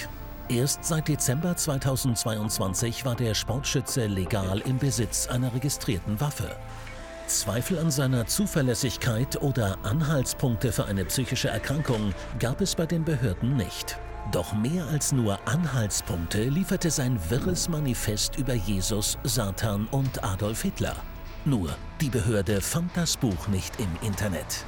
[0.48, 6.54] Erst seit Dezember 2022 war der Sportschütze legal im Besitz einer registrierten Waffe.
[7.26, 13.56] Zweifel an seiner Zuverlässigkeit oder Anhaltspunkte für eine psychische Erkrankung gab es bei den Behörden
[13.56, 13.98] nicht.
[14.32, 20.96] Doch mehr als nur Anhaltspunkte lieferte sein wirres Manifest über Jesus, Satan und Adolf Hitler.
[21.44, 24.64] Nur, die Behörde fand das Buch nicht im Internet.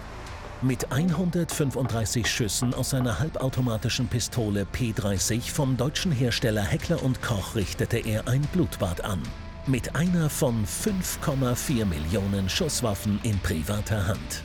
[0.62, 7.98] Mit 135 Schüssen aus seiner halbautomatischen Pistole P30 vom deutschen Hersteller Heckler und Koch richtete
[7.98, 9.22] er ein Blutbad an.
[9.66, 14.42] Mit einer von 5,4 Millionen Schusswaffen in privater Hand.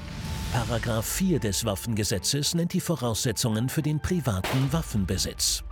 [0.51, 5.63] Paragraph 4 des Waffengesetzes nennt die Voraussetzungen für den privaten Waffenbesitz.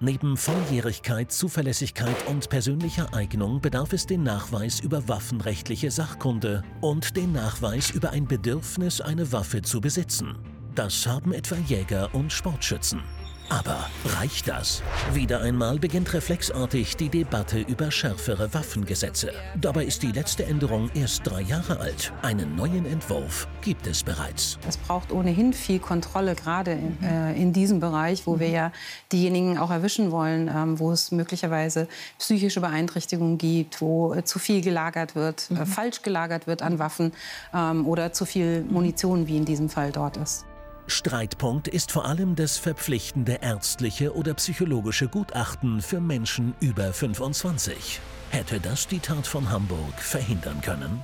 [0.00, 7.30] Neben Volljährigkeit, Zuverlässigkeit und persönlicher Eignung bedarf es den Nachweis über waffenrechtliche Sachkunde und den
[7.30, 10.36] Nachweis über ein Bedürfnis, eine Waffe zu besitzen.
[10.74, 13.02] Das haben etwa Jäger und Sportschützen.
[13.50, 14.82] Aber reicht das?
[15.12, 19.32] Wieder einmal beginnt reflexartig die Debatte über schärfere Waffengesetze.
[19.60, 22.12] Dabei ist die letzte Änderung erst drei Jahre alt.
[22.22, 24.58] Einen neuen Entwurf gibt es bereits.
[24.66, 28.72] Es braucht ohnehin viel Kontrolle, gerade in, äh, in diesem Bereich, wo wir ja
[29.12, 31.86] diejenigen auch erwischen wollen, ähm, wo es möglicherweise
[32.18, 37.12] psychische Beeinträchtigungen gibt, wo äh, zu viel gelagert wird, äh, falsch gelagert wird an Waffen
[37.52, 40.46] ähm, oder zu viel Munition, wie in diesem Fall dort ist.
[40.86, 48.00] Streitpunkt ist vor allem das verpflichtende ärztliche oder psychologische Gutachten für Menschen über 25.
[48.30, 51.02] Hätte das die Tat von Hamburg verhindern können?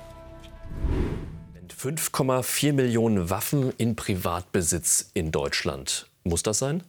[1.81, 6.07] 5,4 Millionen Waffen in Privatbesitz in Deutschland.
[6.23, 6.83] Muss das sein?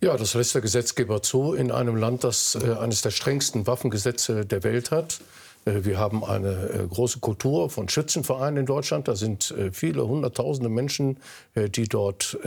[0.00, 4.46] Ja, das lässt der Gesetzgeber zu in einem Land, das äh, eines der strengsten Waffengesetze
[4.46, 5.20] der Welt hat.
[5.68, 9.08] Äh, wir haben eine äh, große Kultur von Schützenvereinen in Deutschland.
[9.08, 11.18] Da sind äh, viele hunderttausende Menschen,
[11.54, 12.38] die dort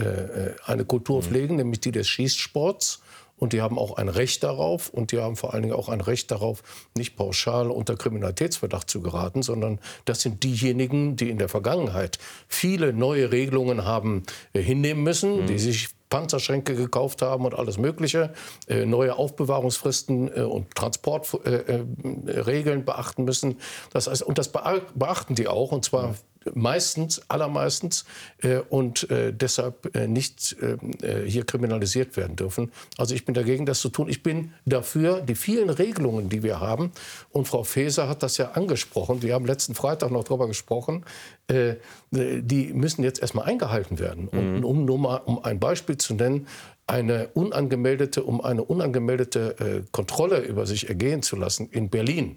[0.64, 1.22] eine Kultur mhm.
[1.22, 3.00] pflegen, nämlich die des Schießsports.
[3.36, 6.00] Und die haben auch ein Recht darauf und die haben vor allen Dingen auch ein
[6.00, 6.62] Recht darauf,
[6.96, 12.92] nicht pauschal unter Kriminalitätsverdacht zu geraten, sondern das sind diejenigen, die in der Vergangenheit viele
[12.92, 14.22] neue Regelungen haben
[14.54, 15.46] hinnehmen müssen, mhm.
[15.46, 18.34] die sich Panzerschränke gekauft haben und alles Mögliche,
[18.68, 23.58] äh, neue Aufbewahrungsfristen äh, und Transportregeln äh, beachten müssen.
[23.94, 26.14] Das heißt, und das beachten die auch, und zwar
[26.54, 28.04] meistens, allermeistens
[28.42, 32.72] äh, und äh, deshalb äh, nicht äh, hier kriminalisiert werden dürfen.
[32.98, 34.08] Also ich bin dagegen, das zu tun.
[34.08, 36.92] Ich bin dafür, die vielen Regelungen, die wir haben,
[37.30, 41.04] und Frau Faeser hat das ja angesprochen, wir haben letzten Freitag noch darüber gesprochen,
[41.48, 41.74] äh,
[42.10, 44.28] die müssen jetzt erstmal eingehalten werden.
[44.30, 44.38] Mhm.
[44.56, 46.46] Und um nur mal um ein Beispiel zu nennen,
[46.86, 52.36] eine unangemeldete, um eine unangemeldete äh, Kontrolle über sich ergehen zu lassen in Berlin,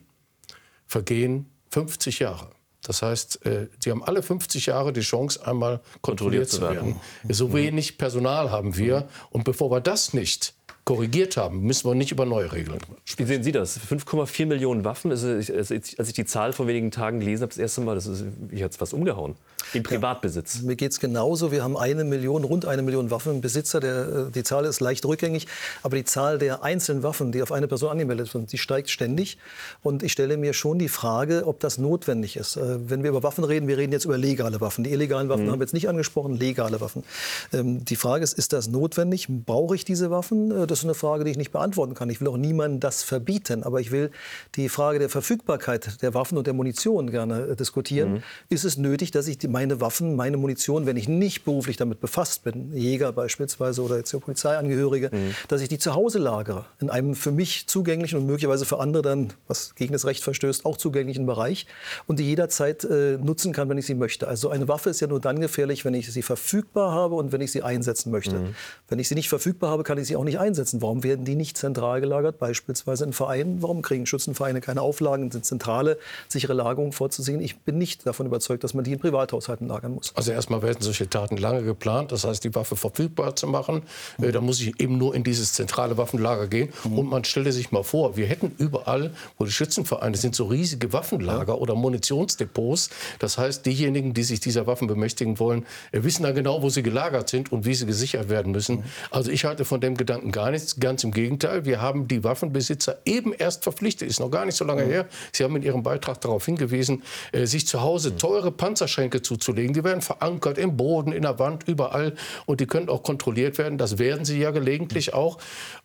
[0.85, 2.49] vergehen 50 Jahre.
[2.85, 7.01] Das heißt, äh, sie haben alle 50 Jahre die Chance, einmal kontrolliert, kontrolliert zu werden.
[7.29, 9.07] So wenig Personal haben wir.
[9.31, 10.53] Und bevor wir das nicht
[10.85, 13.27] korrigiert haben, müssen wir nicht über neue Regeln sprechen.
[13.27, 13.79] Wie sehen Sie das?
[13.79, 15.23] 5,4 Millionen Waffen, als
[15.71, 18.71] ich die Zahl vor wenigen Tagen gelesen habe, das erste Mal, das ist, ich hat
[18.71, 19.35] es fast umgehauen.
[19.73, 20.59] Im Privatbesitz.
[20.61, 21.51] Ja, mir geht es genauso.
[21.51, 23.79] Wir haben eine Million, rund eine Million Waffenbesitzer.
[23.79, 25.47] Der, äh, die Zahl ist leicht rückgängig.
[25.81, 29.37] Aber die Zahl der einzelnen Waffen, die auf eine Person angemeldet sind, die steigt ständig.
[29.81, 32.57] Und ich stelle mir schon die Frage, ob das notwendig ist.
[32.57, 34.83] Äh, wenn wir über Waffen reden, wir reden jetzt über legale Waffen.
[34.83, 35.51] Die illegalen Waffen mhm.
[35.51, 37.03] haben wir jetzt nicht angesprochen, legale Waffen.
[37.51, 39.27] Ähm, die Frage ist, ist das notwendig?
[39.29, 40.51] Brauche ich diese Waffen?
[40.51, 42.09] Äh, das ist eine Frage, die ich nicht beantworten kann.
[42.09, 43.63] Ich will auch niemandem das verbieten.
[43.63, 44.11] Aber ich will
[44.55, 48.15] die Frage der Verfügbarkeit der Waffen und der Munition gerne diskutieren.
[48.15, 48.23] Mhm.
[48.49, 52.43] Ist es nötig, dass ich meine Waffen, meine Munition, wenn ich nicht beruflich damit befasst
[52.43, 55.33] bin, Jäger beispielsweise oder jetzt ja Polizeiangehörige, mhm.
[55.47, 59.01] dass ich die zu Hause lagere, in einem für mich zugänglichen und möglicherweise für andere
[59.01, 61.67] dann, was gegen das Recht verstößt, auch zugänglichen Bereich
[62.05, 64.27] und die jederzeit äh, nutzen kann, wenn ich sie möchte.
[64.27, 67.39] Also eine Waffe ist ja nur dann gefährlich, wenn ich sie verfügbar habe und wenn
[67.39, 68.35] ich sie einsetzen möchte.
[68.35, 68.55] Mhm.
[68.89, 70.64] Wenn ich sie nicht verfügbar habe, kann ich sie auch nicht einsetzen.
[70.73, 73.61] Warum werden die nicht zentral gelagert, beispielsweise in Vereinen?
[73.61, 75.97] Warum kriegen Schützenvereine keine Auflagen, sind zentrale,
[76.27, 77.41] sichere Lagerung vorzusehen?
[77.41, 80.13] Ich bin nicht davon überzeugt, dass man die in Privathaus Haushalten lagern muss.
[80.15, 83.83] Also erstmal werden solche Taten lange geplant, das heißt die Waffe verfügbar zu machen.
[84.17, 84.31] Mhm.
[84.31, 86.69] da muss ich eben nur in dieses zentrale Waffenlager gehen.
[86.83, 86.99] Mhm.
[86.99, 90.93] Und man stelle sich mal vor, wir hätten überall, wo die Schützenvereine sind, so riesige
[90.93, 91.59] Waffenlager ja.
[91.59, 92.89] oder Munitionsdepots.
[93.19, 96.83] Das heißt, diejenigen, die sich dieser Waffen bemächtigen wollen, äh, wissen dann genau, wo sie
[96.83, 98.77] gelagert sind und wie sie gesichert werden müssen.
[98.77, 98.83] Mhm.
[99.11, 100.79] Also ich halte von dem Gedanken gar nichts.
[100.79, 104.65] Ganz im Gegenteil, wir haben die Waffenbesitzer eben erst verpflichtet, ist noch gar nicht so
[104.65, 104.89] lange mhm.
[104.89, 105.05] her.
[105.31, 108.17] Sie haben in Ihrem Beitrag darauf hingewiesen, äh, sich zu Hause mhm.
[108.17, 109.73] teure Panzerschränke zu zuzulegen.
[109.73, 112.15] Die werden verankert im Boden, in der Wand, überall.
[112.45, 113.77] Und die können auch kontrolliert werden.
[113.77, 115.37] Das werden sie ja gelegentlich auch.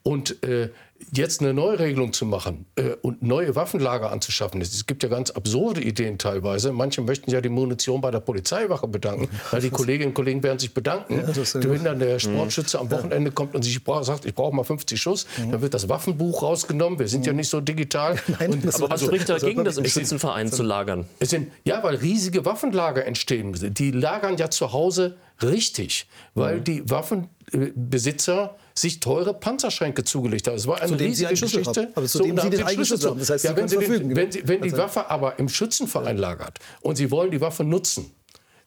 [0.02, 0.70] Und äh,
[1.12, 5.80] jetzt eine Neuregelung zu machen äh, und neue Waffenlager anzuschaffen, es gibt ja ganz absurde
[5.82, 6.72] Ideen teilweise.
[6.72, 10.58] Manche möchten ja die Munition bei der Polizeiwache bedanken, weil die Kolleginnen und Kollegen werden
[10.58, 11.20] sich bedanken.
[11.20, 15.00] Ja, Wenn dann der Sportschütze am Wochenende kommt und sich sagt, ich brauche mal 50
[15.00, 15.52] Schuss, mhm.
[15.52, 16.98] dann wird das Waffenbuch rausgenommen.
[16.98, 17.38] Wir sind ja mhm.
[17.38, 18.16] nicht so digital.
[18.38, 21.06] Nein, und, aber was spricht dagegen, das im Schützenverein zu lagern?
[21.18, 23.54] Es sind, ja, weil riesige Waffenlager entstehen.
[23.74, 26.64] Die lagern ja zu Hause richtig, weil mhm.
[26.64, 30.56] die Waffenbesitzer sich teure Panzerschränke zugelegt haben.
[30.56, 31.90] Es war eine riesige Geschichte.
[31.94, 33.18] Aber zu so, dem Sie den Eigenschutz haben.
[33.18, 36.16] Das heißt, ja, wenn, Sie den, wenn, Sie, wenn die also Waffe aber im Schützenverein
[36.16, 38.12] lagert und Sie wollen die Waffe nutzen,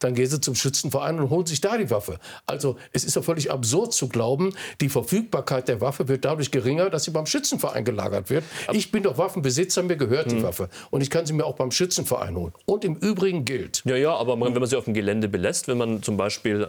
[0.04, 2.20] dann gehen sie zum Schützenverein und holen sich da die Waffe.
[2.46, 6.90] Also es ist doch völlig absurd zu glauben, die Verfügbarkeit der Waffe wird dadurch geringer,
[6.90, 8.44] dass sie beim Schützenverein gelagert wird.
[8.72, 10.44] Ich bin doch Waffenbesitzer, mir gehört die hm.
[10.44, 10.70] Waffe.
[10.92, 12.54] Und ich kann sie mir auch beim Schützenverein holen.
[12.66, 13.84] Und im Übrigen gilt.
[13.86, 16.68] Ja, ja, aber wenn man sie auf dem Gelände belässt, wenn man zum Beispiel äh,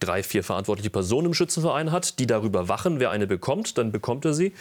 [0.00, 4.24] drei, vier verantwortliche Personen im Schützenverein hat, die darüber wachen, wer eine bekommt, dann bekommt
[4.24, 4.52] er sie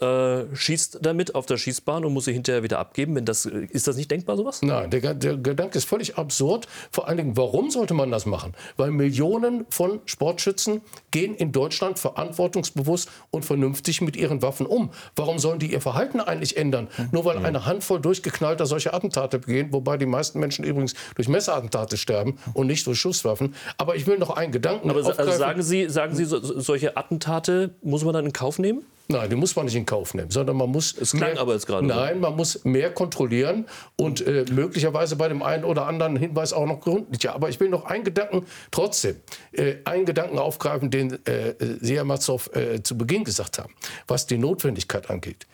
[0.00, 3.14] äh, schießt damit auf der Schießbahn und muss sie hinterher wieder abgeben.
[3.14, 4.62] Wenn das, ist das nicht denkbar, sowas?
[4.62, 6.66] Nein, der, der Gedanke ist völlig absurd.
[6.90, 8.54] Vor allen Dingen, warum sollte man das machen?
[8.76, 14.90] Weil Millionen von Sportschützen gehen in Deutschland verantwortungsbewusst und vernünftig mit ihren Waffen um.
[15.14, 16.88] Warum sollen die ihr Verhalten eigentlich ändern?
[16.96, 17.08] Hm.
[17.12, 21.96] Nur weil eine Handvoll durchgeknallter solche Attentate begehen, wobei die meisten Menschen übrigens durch Messerattentate
[21.96, 23.54] sterben und nicht durch Schusswaffen.
[23.78, 27.74] Aber ich will noch einen Gedanken Aber also sagen Sie, sagen Sie so, solche Attentate
[27.82, 28.84] muss man dann in Kauf nehmen?
[29.08, 30.96] Nein, die muss man nicht in Kauf nehmen, sondern man muss.
[30.96, 31.86] Es klang mehr, aber jetzt gerade.
[31.86, 33.66] Nein, man muss mehr kontrollieren
[33.96, 37.34] und äh, möglicherweise bei dem einen oder anderen Hinweis auch noch gründlicher.
[37.34, 39.16] Aber ich will noch einen Gedanken trotzdem,
[39.52, 43.72] äh, einen Gedanken aufgreifen, den äh, Sie, Herr Matzow, äh, zu Beginn gesagt haben,
[44.08, 45.46] was die Notwendigkeit angeht.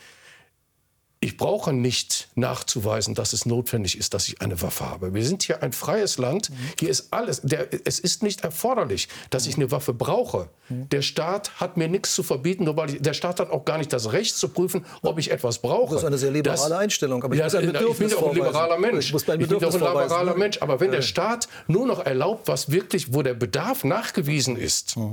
[1.24, 5.14] Ich brauche nicht nachzuweisen, dass es notwendig ist, dass ich eine Waffe habe.
[5.14, 6.50] Wir sind hier ein freies Land.
[6.80, 7.40] Hier ist alles.
[7.44, 10.48] Der, es ist nicht erforderlich, dass ich eine Waffe brauche.
[10.68, 12.64] Der Staat hat mir nichts zu verbieten.
[12.64, 15.30] Nur weil ich, der Staat hat auch gar nicht das Recht zu prüfen, ob ich
[15.30, 15.94] etwas brauche.
[15.94, 17.22] Das ist eine sehr liberale das, Einstellung.
[17.22, 17.76] Aber ich, ja, ich bin
[18.14, 19.06] auch ein liberaler Mensch.
[19.06, 20.60] Ich, muss ich bin auch ein liberaler Mensch.
[20.60, 25.12] Aber wenn der Staat nur noch erlaubt, was wirklich, wo der Bedarf nachgewiesen ist, mhm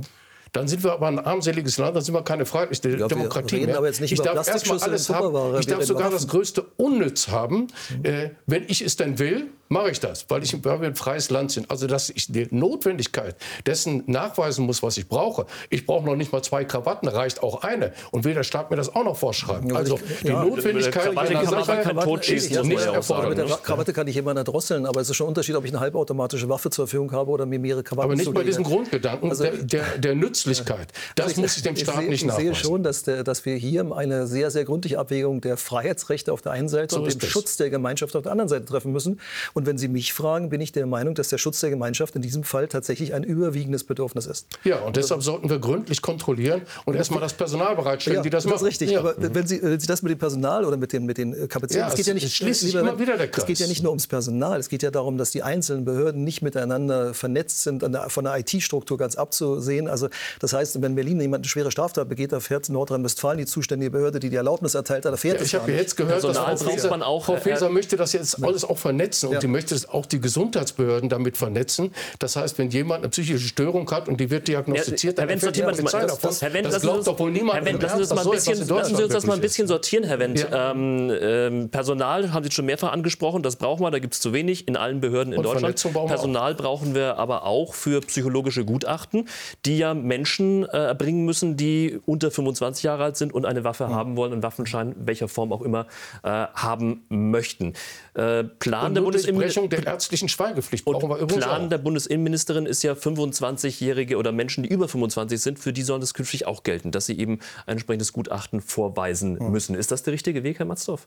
[0.52, 3.82] dann sind wir aber ein armseliges Land, dann sind wir keine freiheitliche ja, Demokratie mehr.
[3.84, 5.58] ich darf erstmal alles haben.
[5.60, 8.04] Ich darf sogar das größte Unnütz haben, mhm.
[8.04, 11.30] äh, wenn ich es denn will mache ich das, weil, ich, weil wir ein freies
[11.30, 11.70] Land sind.
[11.70, 15.46] Also, dass ich die Notwendigkeit dessen nachweisen muss, was ich brauche.
[15.70, 17.92] Ich brauche noch nicht mal zwei Krawatten, reicht auch eine.
[18.10, 19.74] Und will der Staat mir das auch noch vorschreiben.
[19.74, 23.30] Also, die ja, Notwendigkeit Krawatte kann man Tod schießen, nicht erfordern.
[23.30, 25.70] Mit der Krawatte kann ich jemanden drosseln, aber es ist schon ein Unterschied, ob ich
[25.70, 29.30] eine halbautomatische Waffe zur Verfügung habe oder mir mehrere Krawatten Aber nicht bei diesem Grundgedanken
[29.30, 30.88] also, der, der, der, Nützlichkeit.
[31.14, 32.50] Das also ich, muss ich dem Staat ich nicht nachweisen.
[32.50, 36.32] Ich sehe schon, dass, der, dass wir hier eine sehr, sehr gründliche Abwägung der Freiheitsrechte
[36.32, 38.90] auf der einen Seite so und dem Schutz der Gemeinschaft auf der anderen Seite treffen
[38.90, 39.20] müssen.
[39.54, 42.22] Und wenn Sie mich fragen, bin ich der Meinung, dass der Schutz der Gemeinschaft in
[42.22, 44.46] diesem Fall tatsächlich ein überwiegendes Bedürfnis ist.
[44.64, 48.44] Ja, und deshalb sollten wir gründlich kontrollieren und erstmal das Personal bereitstellen, ja, die das
[48.44, 48.54] machen.
[48.54, 48.90] Das ist richtig.
[48.90, 49.00] Ja.
[49.00, 51.86] Aber wenn Sie, wenn Sie das mit dem Personal oder mit den, mit den Kapazitäten,
[51.86, 53.42] ja, es geht ja nicht, sich immer wieder der Kreis.
[53.42, 54.58] Es geht ja nicht nur ums Personal.
[54.58, 58.98] Es geht ja darum, dass die einzelnen Behörden nicht miteinander vernetzt sind, von der IT-Struktur
[58.98, 59.88] ganz abzusehen.
[59.88, 60.08] Also
[60.40, 64.20] das heißt, wenn Berlin jemand eine schwere Straftat begeht, da fährt Nordrhein-Westfalen die zuständige Behörde,
[64.20, 67.06] die die Erlaubnis erteilt hat, da fährt ja, Ich habe jetzt gehört, dass Frau Faeser,
[67.06, 71.08] auch, Frau Faeser möchte das jetzt alles auch vernetzen und die möchte auch die Gesundheitsbehörden
[71.08, 71.92] damit vernetzen.
[72.18, 75.56] Das heißt, wenn jemand eine psychische Störung hat und die wird diagnostiziert, ja, dann erfährt
[75.56, 76.30] die Polizei davon.
[76.30, 77.58] Das, Herr Wendt, das glaubt doch wohl niemand.
[77.58, 80.04] Herr Wendt, lassen, Sie uns, mal bisschen, lassen Sie uns das mal ein bisschen sortieren,
[80.04, 80.40] Herr Wendt.
[80.40, 80.70] Ja.
[80.72, 84.32] Ähm, ähm, Personal haben Sie schon mehrfach angesprochen, das brauchen wir, da gibt es zu
[84.32, 85.76] wenig in allen Behörden in und Deutschland.
[86.06, 89.28] Personal brauchen wir aber auch für psychologische Gutachten,
[89.66, 93.86] die ja Menschen äh, erbringen müssen, die unter 25 Jahre alt sind und eine Waffe
[93.86, 93.94] mhm.
[93.94, 95.86] haben wollen, einen Waffenschein, welcher Form auch immer,
[96.22, 97.74] äh, haben möchten.
[98.14, 99.04] Äh, Plan der
[99.40, 101.68] Bundesinnenministerin der ärztlichen Schweigepflicht brauchen wir übrigens Plan auch.
[101.68, 106.14] der Bundesinnenministerin ist ja 25-Jährige oder Menschen, die über 25 sind, für die soll das
[106.14, 109.50] künftig auch gelten, dass sie eben ein entsprechendes Gutachten vorweisen hm.
[109.50, 109.74] müssen.
[109.74, 111.04] Ist das der richtige Weg, Herr Matzdorf?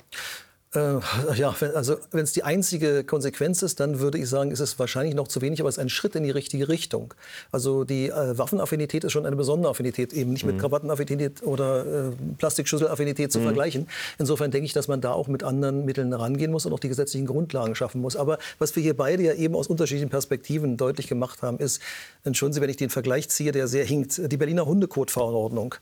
[0.76, 1.00] Äh,
[1.36, 4.80] ja, wenn, also wenn es die einzige Konsequenz ist, dann würde ich sagen, ist es
[4.80, 7.14] wahrscheinlich noch zu wenig, aber es ist ein Schritt in die richtige Richtung.
[7.52, 10.62] Also die äh, Waffenaffinität ist schon eine besondere Affinität, eben nicht mit mhm.
[10.62, 13.44] Krawattenaffinität oder äh, Plastikschüsselaffinität zu mhm.
[13.44, 13.88] vergleichen.
[14.18, 16.90] Insofern denke ich, dass man da auch mit anderen Mitteln rangehen muss und auch die
[16.90, 18.16] gesetzlichen Grundlagen schaffen muss.
[18.16, 21.82] Aber was wir hier beide ja eben aus unterschiedlichen Perspektiven deutlich gemacht haben, ist,
[22.24, 25.76] entschuldigen Sie, wenn ich den Vergleich ziehe, der sehr hinkt, die Berliner Hundekotverordnung.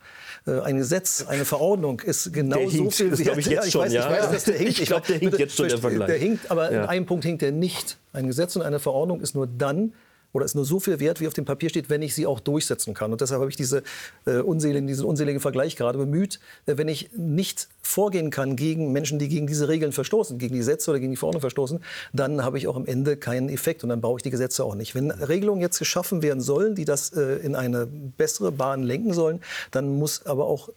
[0.46, 3.38] Äh, ein Gesetz, eine Verordnung ist genau so viel wert.
[3.38, 4.06] Ich, jetzt ich schon, weiß, ja.
[4.06, 4.81] ich weiß, dass der hinkt.
[4.82, 6.08] Ich glaube, der hinkt jetzt schon der Vergleich.
[6.08, 6.84] Der hinkt, aber ja.
[6.84, 7.98] in einem Punkt hinkt er nicht.
[8.14, 9.94] Ein Gesetz und eine Verordnung ist nur dann
[10.34, 12.40] oder ist nur so viel wert, wie auf dem Papier steht, wenn ich sie auch
[12.40, 13.12] durchsetzen kann.
[13.12, 13.84] Und deshalb habe ich diese,
[14.26, 16.40] äh, unseligen, diesen unseligen Vergleich gerade bemüht.
[16.66, 20.60] Äh, wenn ich nicht vorgehen kann gegen Menschen, die gegen diese Regeln verstoßen, gegen die
[20.60, 21.80] Gesetze oder gegen die Verordnung verstoßen,
[22.14, 24.76] dann habe ich auch am Ende keinen Effekt und dann brauche ich die Gesetze auch
[24.76, 24.96] nicht.
[24.96, 29.42] Wenn Regelungen jetzt geschaffen werden sollen, die das äh, in eine bessere Bahn lenken sollen,
[29.72, 30.70] dann muss aber auch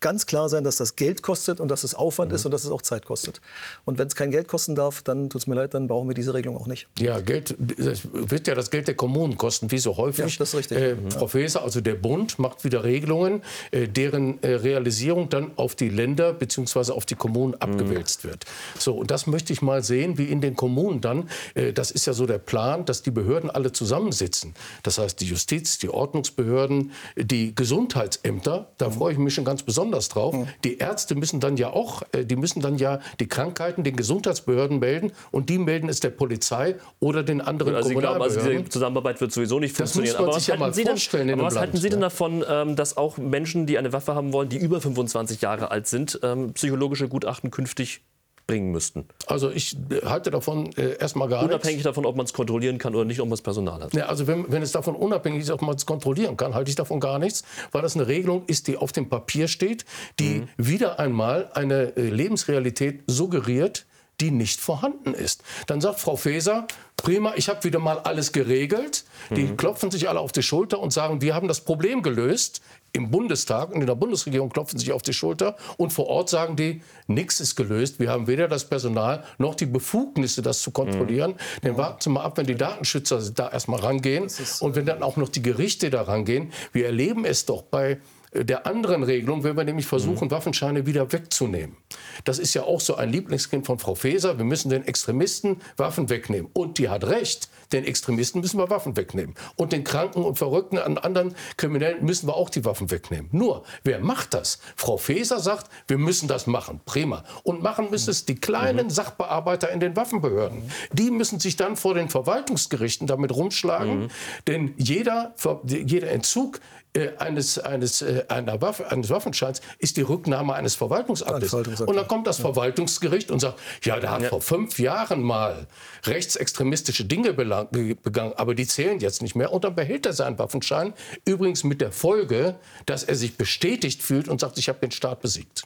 [0.00, 2.36] ganz klar sein, dass das Geld kostet und dass es Aufwand mhm.
[2.36, 3.40] ist und dass es auch Zeit kostet.
[3.84, 6.14] Und wenn es kein Geld kosten darf, dann tut es mir leid, dann brauchen wir
[6.14, 6.88] diese Regelung auch nicht.
[6.98, 10.32] Ja, Geld das wird ja das Geld der Kommunen kosten, wie so häufig.
[10.34, 10.78] Ja, das ist richtig.
[10.78, 11.10] Äh, mhm.
[11.10, 15.88] Frau Faeser, also der Bund macht wieder Regelungen, äh, deren äh, Realisierung dann auf die
[15.88, 16.92] Länder bzw.
[16.92, 17.60] auf die Kommunen mhm.
[17.60, 18.44] abgewälzt wird.
[18.78, 22.06] So, und das möchte ich mal sehen, wie in den Kommunen dann, äh, das ist
[22.06, 24.54] ja so der Plan, dass die Behörden alle zusammensitzen.
[24.82, 28.92] Das heißt, die Justiz, die Ordnungsbehörden, die Gesundheitsämter, da mhm.
[28.92, 30.34] freue ich mich schon ganz besonders besonders drauf.
[30.34, 30.46] Mhm.
[30.64, 34.78] Die Ärzte müssen dann ja auch, äh, die müssen dann ja die Krankheiten den Gesundheitsbehörden
[34.78, 38.38] melden und die melden es der Polizei oder den anderen also Kommunalbehörden.
[38.38, 40.12] Also diese Zusammenarbeit wird sowieso nicht funktionieren.
[40.12, 42.76] Das muss man sich ja mal vorstellen denn, aber was halten Sie denn davon, ähm,
[42.76, 46.52] dass auch Menschen, die eine Waffe haben wollen, die über 25 Jahre alt sind, ähm,
[46.54, 48.02] psychologische Gutachten künftig
[48.50, 49.04] bringen müssten.
[49.26, 51.84] Also ich halte davon äh, erstmal gar Unabhängig nichts.
[51.84, 53.94] davon, ob man es kontrollieren kann oder nicht, ob man das Personal hat.
[53.94, 56.74] Ja, also wenn, wenn es davon unabhängig ist, ob man es kontrollieren kann, halte ich
[56.74, 59.84] davon gar nichts, weil das eine Regelung ist, die auf dem Papier steht,
[60.18, 60.48] die mhm.
[60.56, 63.86] wieder einmal eine äh, Lebensrealität suggeriert,
[64.20, 65.44] die nicht vorhanden ist.
[65.68, 66.66] Dann sagt Frau Faeser,
[67.02, 69.04] prima, ich habe wieder mal alles geregelt.
[69.30, 69.56] Die mhm.
[69.56, 72.60] klopfen sich alle auf die Schulter und sagen, wir haben das Problem gelöst.
[72.92, 76.56] Im Bundestag und in der Bundesregierung klopfen sich auf die Schulter und vor Ort sagen
[76.56, 78.00] die, nichts ist gelöst.
[78.00, 81.32] Wir haben weder das Personal noch die Befugnisse, das zu kontrollieren.
[81.32, 81.36] Mhm.
[81.62, 84.26] Dann warten Sie mal ab, wenn die Datenschützer da erstmal rangehen
[84.58, 86.52] und wenn dann auch noch die Gerichte da rangehen.
[86.72, 87.98] Wir erleben es doch bei
[88.32, 90.30] der anderen Regelung, wenn wir nämlich versuchen, mhm.
[90.30, 91.76] Waffenscheine wieder wegzunehmen.
[92.24, 94.38] Das ist ja auch so ein Lieblingskind von Frau Faeser.
[94.38, 96.50] Wir müssen den Extremisten Waffen wegnehmen.
[96.52, 97.48] Und die hat recht.
[97.72, 99.34] Den Extremisten müssen wir Waffen wegnehmen.
[99.56, 103.28] Und den Kranken und Verrückten an anderen Kriminellen müssen wir auch die Waffen wegnehmen.
[103.32, 104.60] Nur, wer macht das?
[104.76, 106.80] Frau Faeser sagt, wir müssen das machen.
[106.84, 107.24] Prima.
[107.42, 108.90] Und machen müssen es die kleinen mhm.
[108.90, 110.62] Sachbearbeiter in den Waffenbehörden.
[110.92, 114.02] Die müssen sich dann vor den Verwaltungsgerichten damit rumschlagen.
[114.02, 114.08] Mhm.
[114.46, 116.60] Denn jeder, jeder Entzug
[116.92, 121.52] äh, eines, eines, äh, einer Waffe, eines Waffenscheins ist die Rücknahme eines Verwaltungsaktes.
[121.52, 124.28] Und dann kommt das Verwaltungsgericht und sagt, ja, der hat ja.
[124.28, 125.68] vor fünf Jahren mal
[126.04, 129.52] rechtsextremistische Dinge begangen, aber die zählen jetzt nicht mehr.
[129.52, 130.92] Und dann behält er seinen Waffenschein,
[131.24, 135.20] übrigens mit der Folge, dass er sich bestätigt fühlt und sagt, ich habe den Staat
[135.20, 135.62] besiegt.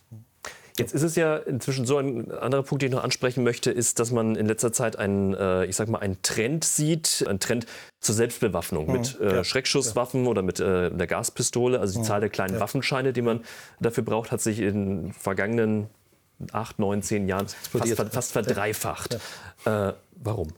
[0.77, 4.01] Jetzt ist es ja inzwischen so, ein anderer Punkt, den ich noch ansprechen möchte, ist,
[4.01, 7.67] dass man in letzter Zeit einen, äh, ich sag mal, einen Trend sieht, einen Trend
[8.01, 8.93] zur Selbstbewaffnung mhm.
[8.93, 9.45] mit äh, ja.
[9.45, 10.31] Schreckschusswaffen ja.
[10.31, 11.79] oder mit äh, der Gaspistole.
[11.79, 12.05] Also die mhm.
[12.05, 12.61] Zahl der kleinen ja.
[12.61, 13.45] Waffenscheine, die man
[13.79, 15.87] dafür braucht, hat sich in den vergangenen
[16.51, 19.15] acht, neun, zehn Jahren fast, fast, verdreifacht.
[19.65, 20.49] Äh, warum?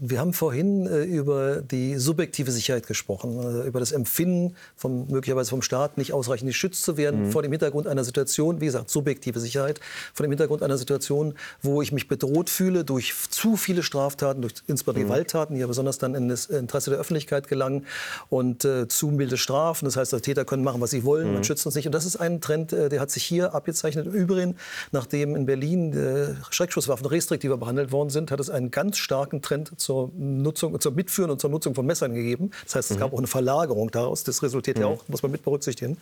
[0.00, 5.50] Wir haben vorhin äh, über die subjektive Sicherheit gesprochen, äh, über das Empfinden, vom, möglicherweise
[5.50, 7.30] vom Staat nicht ausreichend geschützt zu werden, mhm.
[7.32, 9.80] vor dem Hintergrund einer Situation, wie gesagt, subjektive Sicherheit,
[10.14, 14.54] vor dem Hintergrund einer Situation, wo ich mich bedroht fühle durch zu viele Straftaten, durch
[14.66, 15.08] insbesondere mhm.
[15.08, 17.86] Gewalttaten, die ja besonders dann in das Interesse der Öffentlichkeit gelangen
[18.28, 19.84] und äh, zu milde Strafen.
[19.84, 21.34] Das heißt, die Täter können machen, was sie wollen, mhm.
[21.34, 21.86] man schützt uns nicht.
[21.86, 24.06] Und das ist ein Trend, äh, der hat sich hier abgezeichnet.
[24.06, 24.56] Im Übrigen,
[24.92, 29.65] nachdem in Berlin äh, Schreckschusswaffen restriktiver behandelt worden sind, hat es einen ganz starken Trend
[29.76, 32.50] zur Nutzung, zur Mitführen und zur Nutzung von Messern gegeben.
[32.64, 33.14] Das heißt, es gab mhm.
[33.14, 34.24] auch eine Verlagerung daraus.
[34.24, 34.82] Das resultiert mhm.
[34.82, 35.96] ja auch, muss man mit berücksichtigen.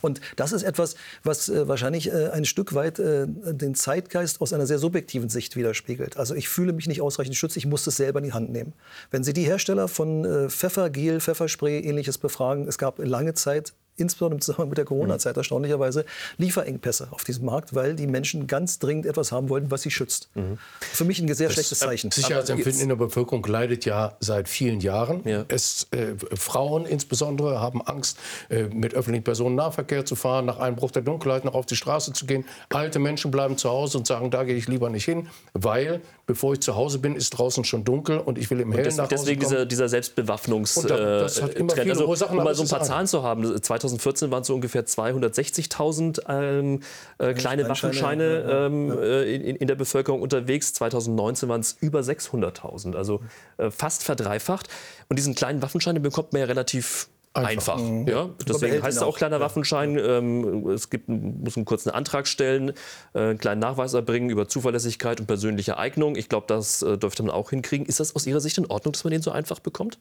[0.00, 4.52] Und das ist etwas, was äh, wahrscheinlich äh, ein Stück weit äh, den Zeitgeist aus
[4.52, 6.16] einer sehr subjektiven Sicht widerspiegelt.
[6.16, 8.72] Also ich fühle mich nicht ausreichend geschützt, ich muss es selber in die Hand nehmen.
[9.10, 14.40] Wenn Sie die Hersteller von Pfeffergel, Pfefferspray, ähnliches befragen, es gab lange Zeit insbesondere im
[14.40, 15.40] Zusammenhang mit der Corona-Zeit mhm.
[15.40, 16.04] erstaunlicherweise
[16.38, 20.28] Lieferengpässe auf diesem Markt, weil die Menschen ganz dringend etwas haben wollten, was sie schützt.
[20.34, 20.58] Mhm.
[20.80, 22.10] Für mich ein sehr das schlechtes Zeichen.
[22.10, 25.22] Sicherheitsempfinden in der Bevölkerung leidet ja seit vielen Jahren.
[25.24, 25.44] Ja.
[25.48, 28.18] Es, äh, Frauen insbesondere haben Angst,
[28.48, 32.26] äh, mit öffentlichen Personennahverkehr zu fahren, nach Einbruch der Dunkelheit noch auf die Straße zu
[32.26, 32.44] gehen.
[32.70, 36.54] Alte Menschen bleiben zu Hause und sagen, da gehe ich lieber nicht hin, weil bevor
[36.54, 39.04] ich zu Hause bin, ist draußen schon dunkel und ich will im Hellen das, nach
[39.04, 39.52] Hause Deswegen kommen.
[39.52, 40.90] dieser, dieser Selbstbewaffnungstrend.
[40.90, 43.60] Äh, also, um mal so ein paar Zahlen zu haben.
[43.88, 46.80] 2014 waren es so ungefähr 260.000 ähm,
[47.18, 50.72] äh, kleine Waffenscheine ähm, äh, in, in, der Bevölkerung unterwegs.
[50.74, 53.22] 2019 waren es über 600.000, also
[53.58, 54.68] äh, fast verdreifacht.
[55.08, 57.74] Und diesen kleinen Waffenschein bekommt man ja relativ einfach.
[57.74, 57.78] einfach.
[57.78, 58.08] Mhm.
[58.08, 58.30] Ja?
[58.48, 59.98] Deswegen heißt es auch kleiner Waffenschein.
[59.98, 62.70] Ähm, es gibt, muss einen kurzen Antrag stellen,
[63.14, 66.16] äh, einen kleinen Nachweis erbringen über Zuverlässigkeit und persönliche Eignung.
[66.16, 67.86] Ich glaube, das äh, dürfte man auch hinkriegen.
[67.86, 69.98] Ist das aus Ihrer Sicht in Ordnung, dass man den so einfach bekommt?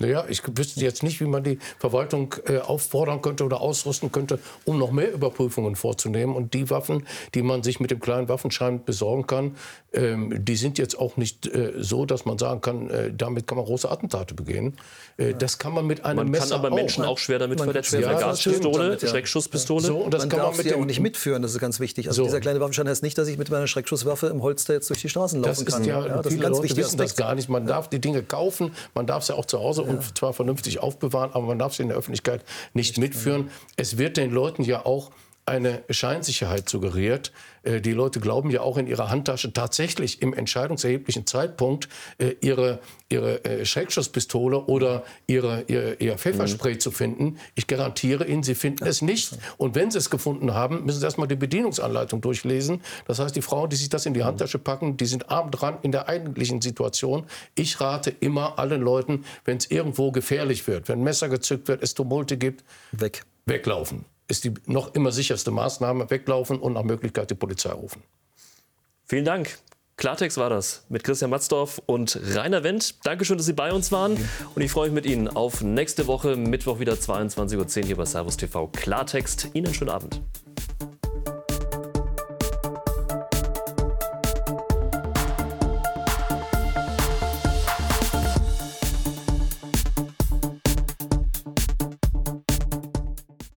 [0.00, 4.38] Naja, ich wüsste jetzt nicht, wie man die Verwaltung äh, auffordern könnte oder ausrüsten könnte,
[4.64, 6.34] um noch mehr Überprüfungen vorzunehmen.
[6.34, 9.56] Und die Waffen, die man sich mit dem kleinen Waffenschein besorgen kann,
[9.92, 13.56] ähm, die sind jetzt auch nicht äh, so, dass man sagen kann, äh, damit kann
[13.56, 14.76] man große Attentate begehen.
[15.16, 18.00] Äh, das kann man mit einem man Messer kann aber Menschen auch, schwer damit verletzen.
[18.00, 19.08] Ja, Gaspistole, damit, ja.
[19.08, 19.82] Schreckschusspistole.
[19.82, 21.80] So, und das man kann darf man mit sie auch nicht mitführen, das ist ganz
[21.80, 22.08] wichtig.
[22.08, 22.26] Also so.
[22.26, 25.08] dieser kleine Waffenschein heißt nicht, dass ich mit meiner Schreckschusswaffe im Holster jetzt durch die
[25.08, 25.84] Straßen laufen das kann.
[25.84, 27.48] Ja, ja, das viele ist Leute wissen das gar nicht.
[27.48, 31.32] Man darf die Dinge kaufen, man darf sie auch zu Hause und zwar vernünftig aufbewahren,
[31.32, 33.50] aber man darf sie in der Öffentlichkeit nicht mitführen.
[33.76, 35.10] Es wird den Leuten ja auch
[35.48, 37.32] eine Scheinsicherheit suggeriert.
[37.62, 41.88] Äh, die Leute glauben ja auch in ihrer Handtasche tatsächlich im entscheidungserheblichen Zeitpunkt
[42.18, 46.80] äh, ihre, ihre äh, Schreckschusspistole oder ihre, ihre, ihr Pfefferspray mhm.
[46.80, 47.38] zu finden.
[47.54, 49.36] Ich garantiere Ihnen, Sie finden es nicht.
[49.56, 52.82] Und wenn Sie es gefunden haben, müssen Sie erstmal die Bedienungsanleitung durchlesen.
[53.06, 54.26] Das heißt, die Frauen, die sich das in die mhm.
[54.26, 57.26] Handtasche packen, die sind arm dran in der eigentlichen Situation.
[57.54, 61.94] Ich rate immer allen Leuten, wenn es irgendwo gefährlich wird, wenn Messer gezückt wird, es
[61.94, 63.24] Tumulte gibt, weg.
[63.46, 64.04] weglaufen.
[64.28, 66.10] Ist die noch immer sicherste Maßnahme.
[66.10, 68.02] Weglaufen und nach Möglichkeit die Polizei rufen.
[69.04, 69.58] Vielen Dank.
[69.96, 73.04] Klartext war das mit Christian Matzdorf und Rainer Wendt.
[73.04, 74.16] Dankeschön, dass Sie bei uns waren.
[74.54, 78.04] Und ich freue mich mit Ihnen auf nächste Woche, Mittwoch wieder 22.10 Uhr hier bei
[78.04, 78.68] Servus TV.
[78.68, 79.48] Klartext.
[79.54, 80.20] Ihnen einen schönen Abend.